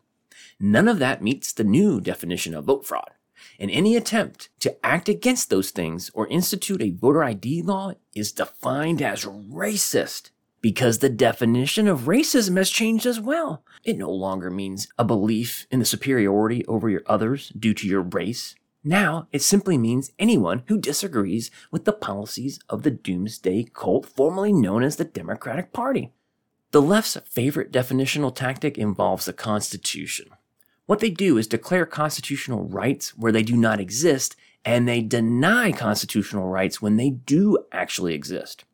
None 0.64 0.86
of 0.86 1.00
that 1.00 1.20
meets 1.20 1.52
the 1.52 1.64
new 1.64 2.00
definition 2.00 2.54
of 2.54 2.66
vote 2.66 2.86
fraud. 2.86 3.10
And 3.58 3.68
any 3.68 3.96
attempt 3.96 4.48
to 4.60 4.86
act 4.86 5.08
against 5.08 5.50
those 5.50 5.72
things 5.72 6.08
or 6.14 6.28
institute 6.28 6.80
a 6.80 6.92
voter 6.92 7.24
ID 7.24 7.62
law 7.62 7.94
is 8.14 8.30
defined 8.30 9.02
as 9.02 9.24
racist 9.24 10.30
because 10.60 10.98
the 10.98 11.08
definition 11.08 11.88
of 11.88 12.02
racism 12.02 12.56
has 12.58 12.70
changed 12.70 13.06
as 13.06 13.18
well. 13.18 13.64
It 13.82 13.98
no 13.98 14.12
longer 14.12 14.52
means 14.52 14.86
a 14.96 15.04
belief 15.04 15.66
in 15.72 15.80
the 15.80 15.84
superiority 15.84 16.64
over 16.66 16.88
your 16.88 17.02
others 17.06 17.48
due 17.48 17.74
to 17.74 17.88
your 17.88 18.02
race. 18.02 18.54
Now, 18.84 19.26
it 19.32 19.42
simply 19.42 19.76
means 19.76 20.12
anyone 20.16 20.62
who 20.68 20.78
disagrees 20.78 21.50
with 21.72 21.86
the 21.86 21.92
policies 21.92 22.60
of 22.68 22.84
the 22.84 22.92
doomsday 22.92 23.64
cult 23.74 24.06
formerly 24.06 24.52
known 24.52 24.84
as 24.84 24.94
the 24.94 25.04
Democratic 25.04 25.72
Party. 25.72 26.12
The 26.70 26.80
left's 26.80 27.18
favorite 27.26 27.72
definitional 27.72 28.32
tactic 28.32 28.78
involves 28.78 29.24
the 29.24 29.32
Constitution. 29.32 30.30
What 30.86 31.00
they 31.00 31.10
do 31.10 31.38
is 31.38 31.46
declare 31.46 31.86
constitutional 31.86 32.64
rights 32.64 33.16
where 33.16 33.32
they 33.32 33.42
do 33.42 33.56
not 33.56 33.80
exist, 33.80 34.36
and 34.64 34.86
they 34.86 35.00
deny 35.00 35.72
constitutional 35.72 36.48
rights 36.48 36.82
when 36.82 36.96
they 36.96 37.10
do 37.10 37.58
actually 37.72 38.14
exist. 38.14 38.64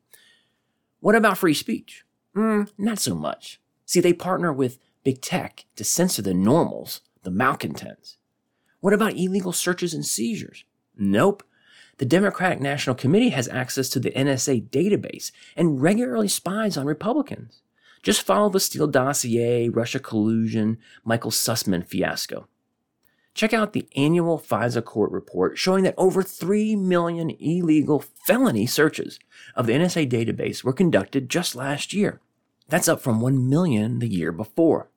What 0.99 1.15
about 1.15 1.37
free 1.37 1.53
speech? 1.53 2.03
Mm, 2.35 2.69
not 2.77 2.99
so 2.99 3.15
much. 3.15 3.59
See, 3.85 4.01
they 4.01 4.13
partner 4.13 4.51
with 4.51 4.79
big 5.03 5.21
tech 5.21 5.65
to 5.75 5.83
censor 5.83 6.21
the 6.21 6.33
normals, 6.33 7.01
the 7.23 7.31
malcontents. 7.31 8.17
What 8.81 8.93
about 8.93 9.17
illegal 9.17 9.51
searches 9.51 9.93
and 9.93 10.05
seizures? 10.05 10.63
Nope. 10.95 11.43
The 11.97 12.05
Democratic 12.05 12.61
National 12.61 12.95
Committee 12.95 13.29
has 13.29 13.47
access 13.49 13.89
to 13.89 13.99
the 13.99 14.11
NSA 14.11 14.69
database 14.69 15.31
and 15.55 15.81
regularly 15.81 16.29
spies 16.29 16.77
on 16.77 16.85
Republicans. 16.85 17.61
Just 18.01 18.21
follow 18.21 18.49
the 18.49 18.59
Steele 18.59 18.87
dossier, 18.87 19.69
Russia 19.69 19.99
collusion, 19.99 20.77
Michael 21.03 21.31
Sussmann 21.31 21.85
fiasco. 21.85 22.47
Check 23.33 23.53
out 23.53 23.73
the 23.73 23.87
annual 23.95 24.39
FISA 24.39 24.83
court 24.83 25.11
report 25.11 25.57
showing 25.57 25.83
that 25.83 25.95
over 25.97 26.23
3 26.23 26.75
million 26.75 27.29
illegal 27.39 28.03
felony 28.25 28.65
searches 28.65 29.19
of 29.55 29.65
the 29.65 29.73
NSA 29.73 30.09
database 30.09 30.63
were 30.63 30.73
conducted 30.73 31.29
just 31.29 31.55
last 31.55 31.93
year. 31.93 32.19
That's 32.67 32.87
up 32.87 33.01
from 33.01 33.21
1 33.21 33.49
million 33.49 33.99
the 33.99 34.07
year 34.07 34.31
before. 34.31 34.89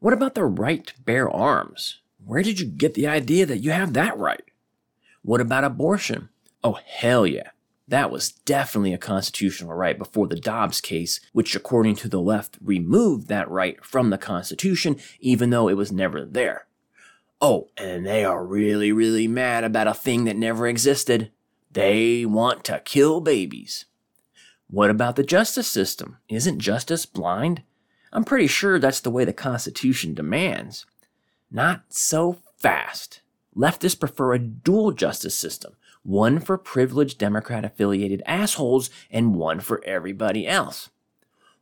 What 0.00 0.12
about 0.12 0.34
the 0.34 0.44
right 0.44 0.86
to 0.86 1.00
bear 1.02 1.30
arms? 1.30 2.00
Where 2.24 2.42
did 2.42 2.60
you 2.60 2.66
get 2.66 2.94
the 2.94 3.06
idea 3.06 3.46
that 3.46 3.58
you 3.58 3.70
have 3.70 3.92
that 3.94 4.16
right? 4.18 4.44
What 5.22 5.40
about 5.40 5.64
abortion? 5.64 6.28
Oh, 6.62 6.78
hell 6.84 7.26
yeah. 7.26 7.50
That 7.88 8.10
was 8.10 8.32
definitely 8.32 8.92
a 8.92 8.98
constitutional 8.98 9.72
right 9.72 9.96
before 9.96 10.26
the 10.26 10.36
Dobbs 10.36 10.82
case, 10.82 11.20
which, 11.32 11.56
according 11.56 11.96
to 11.96 12.08
the 12.08 12.20
left, 12.20 12.58
removed 12.62 13.28
that 13.28 13.50
right 13.50 13.82
from 13.82 14.10
the 14.10 14.18
Constitution, 14.18 14.96
even 15.20 15.48
though 15.48 15.68
it 15.68 15.76
was 15.76 15.90
never 15.90 16.26
there. 16.26 16.66
Oh, 17.40 17.68
and 17.78 18.04
they 18.04 18.24
are 18.24 18.44
really, 18.44 18.92
really 18.92 19.26
mad 19.26 19.64
about 19.64 19.88
a 19.88 19.94
thing 19.94 20.24
that 20.24 20.36
never 20.36 20.66
existed. 20.66 21.30
They 21.72 22.26
want 22.26 22.62
to 22.64 22.80
kill 22.84 23.22
babies. 23.22 23.86
What 24.68 24.90
about 24.90 25.16
the 25.16 25.22
justice 25.22 25.68
system? 25.68 26.18
Isn't 26.28 26.58
justice 26.58 27.06
blind? 27.06 27.62
I'm 28.12 28.24
pretty 28.24 28.48
sure 28.48 28.78
that's 28.78 29.00
the 29.00 29.10
way 29.10 29.24
the 29.24 29.32
Constitution 29.32 30.12
demands. 30.12 30.84
Not 31.50 31.84
so 31.88 32.38
fast. 32.58 33.22
Leftists 33.56 33.98
prefer 33.98 34.34
a 34.34 34.38
dual 34.38 34.92
justice 34.92 35.36
system 35.36 35.74
one 36.08 36.40
for 36.40 36.56
privileged 36.56 37.18
Democrat 37.18 37.66
affiliated 37.66 38.22
assholes 38.24 38.88
and 39.10 39.34
one 39.34 39.60
for 39.60 39.84
everybody 39.84 40.48
else. 40.48 40.88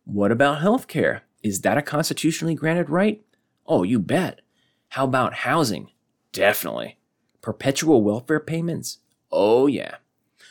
What 0.05 0.31
about 0.31 0.61
health 0.61 0.87
care? 0.87 1.25
Is 1.43 1.63
that 1.63 1.77
a 1.77 1.83
constitutionally 1.83 2.55
granted 2.55 2.89
right? 2.89 3.25
Oh, 3.67 3.83
you 3.83 3.99
bet. 3.99 4.43
How 4.91 5.03
about 5.03 5.35
housing? 5.35 5.91
Definitely. 6.31 6.97
Perpetual 7.43 8.05
welfare 8.05 8.39
payments? 8.39 8.99
Oh, 9.33 9.67
yeah. 9.67 9.97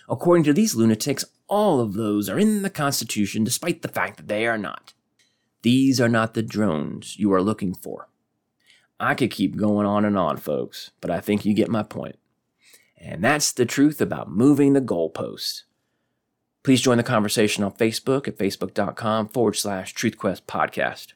According 0.09 0.43
to 0.43 0.53
these 0.53 0.75
lunatics, 0.75 1.23
all 1.47 1.79
of 1.79 1.93
those 1.93 2.27
are 2.27 2.37
in 2.37 2.63
the 2.63 2.69
Constitution 2.69 3.45
despite 3.45 3.81
the 3.81 3.87
fact 3.87 4.17
that 4.17 4.27
they 4.27 4.45
are 4.45 4.57
not. 4.57 4.91
These 5.61 6.01
are 6.01 6.09
not 6.09 6.33
the 6.33 6.43
drones 6.43 7.17
you 7.17 7.31
are 7.31 7.41
looking 7.41 7.73
for. 7.73 8.09
I 8.99 9.15
could 9.15 9.31
keep 9.31 9.55
going 9.55 9.87
on 9.87 10.03
and 10.03 10.17
on, 10.17 10.35
folks, 10.35 10.91
but 10.99 11.11
I 11.11 11.21
think 11.21 11.45
you 11.45 11.53
get 11.53 11.69
my 11.69 11.83
point. 11.83 12.17
And 12.97 13.23
that's 13.23 13.51
the 13.51 13.65
truth 13.65 14.01
about 14.01 14.29
moving 14.29 14.73
the 14.73 14.81
goalposts. 14.81 15.63
Please 16.63 16.81
join 16.81 16.97
the 16.97 17.03
conversation 17.03 17.63
on 17.63 17.71
Facebook 17.73 18.27
at 18.27 18.37
facebook.com 18.37 19.27
forward 19.29 19.53
slash 19.53 19.93
TruthQuest 19.93 20.43
podcast. 20.43 21.13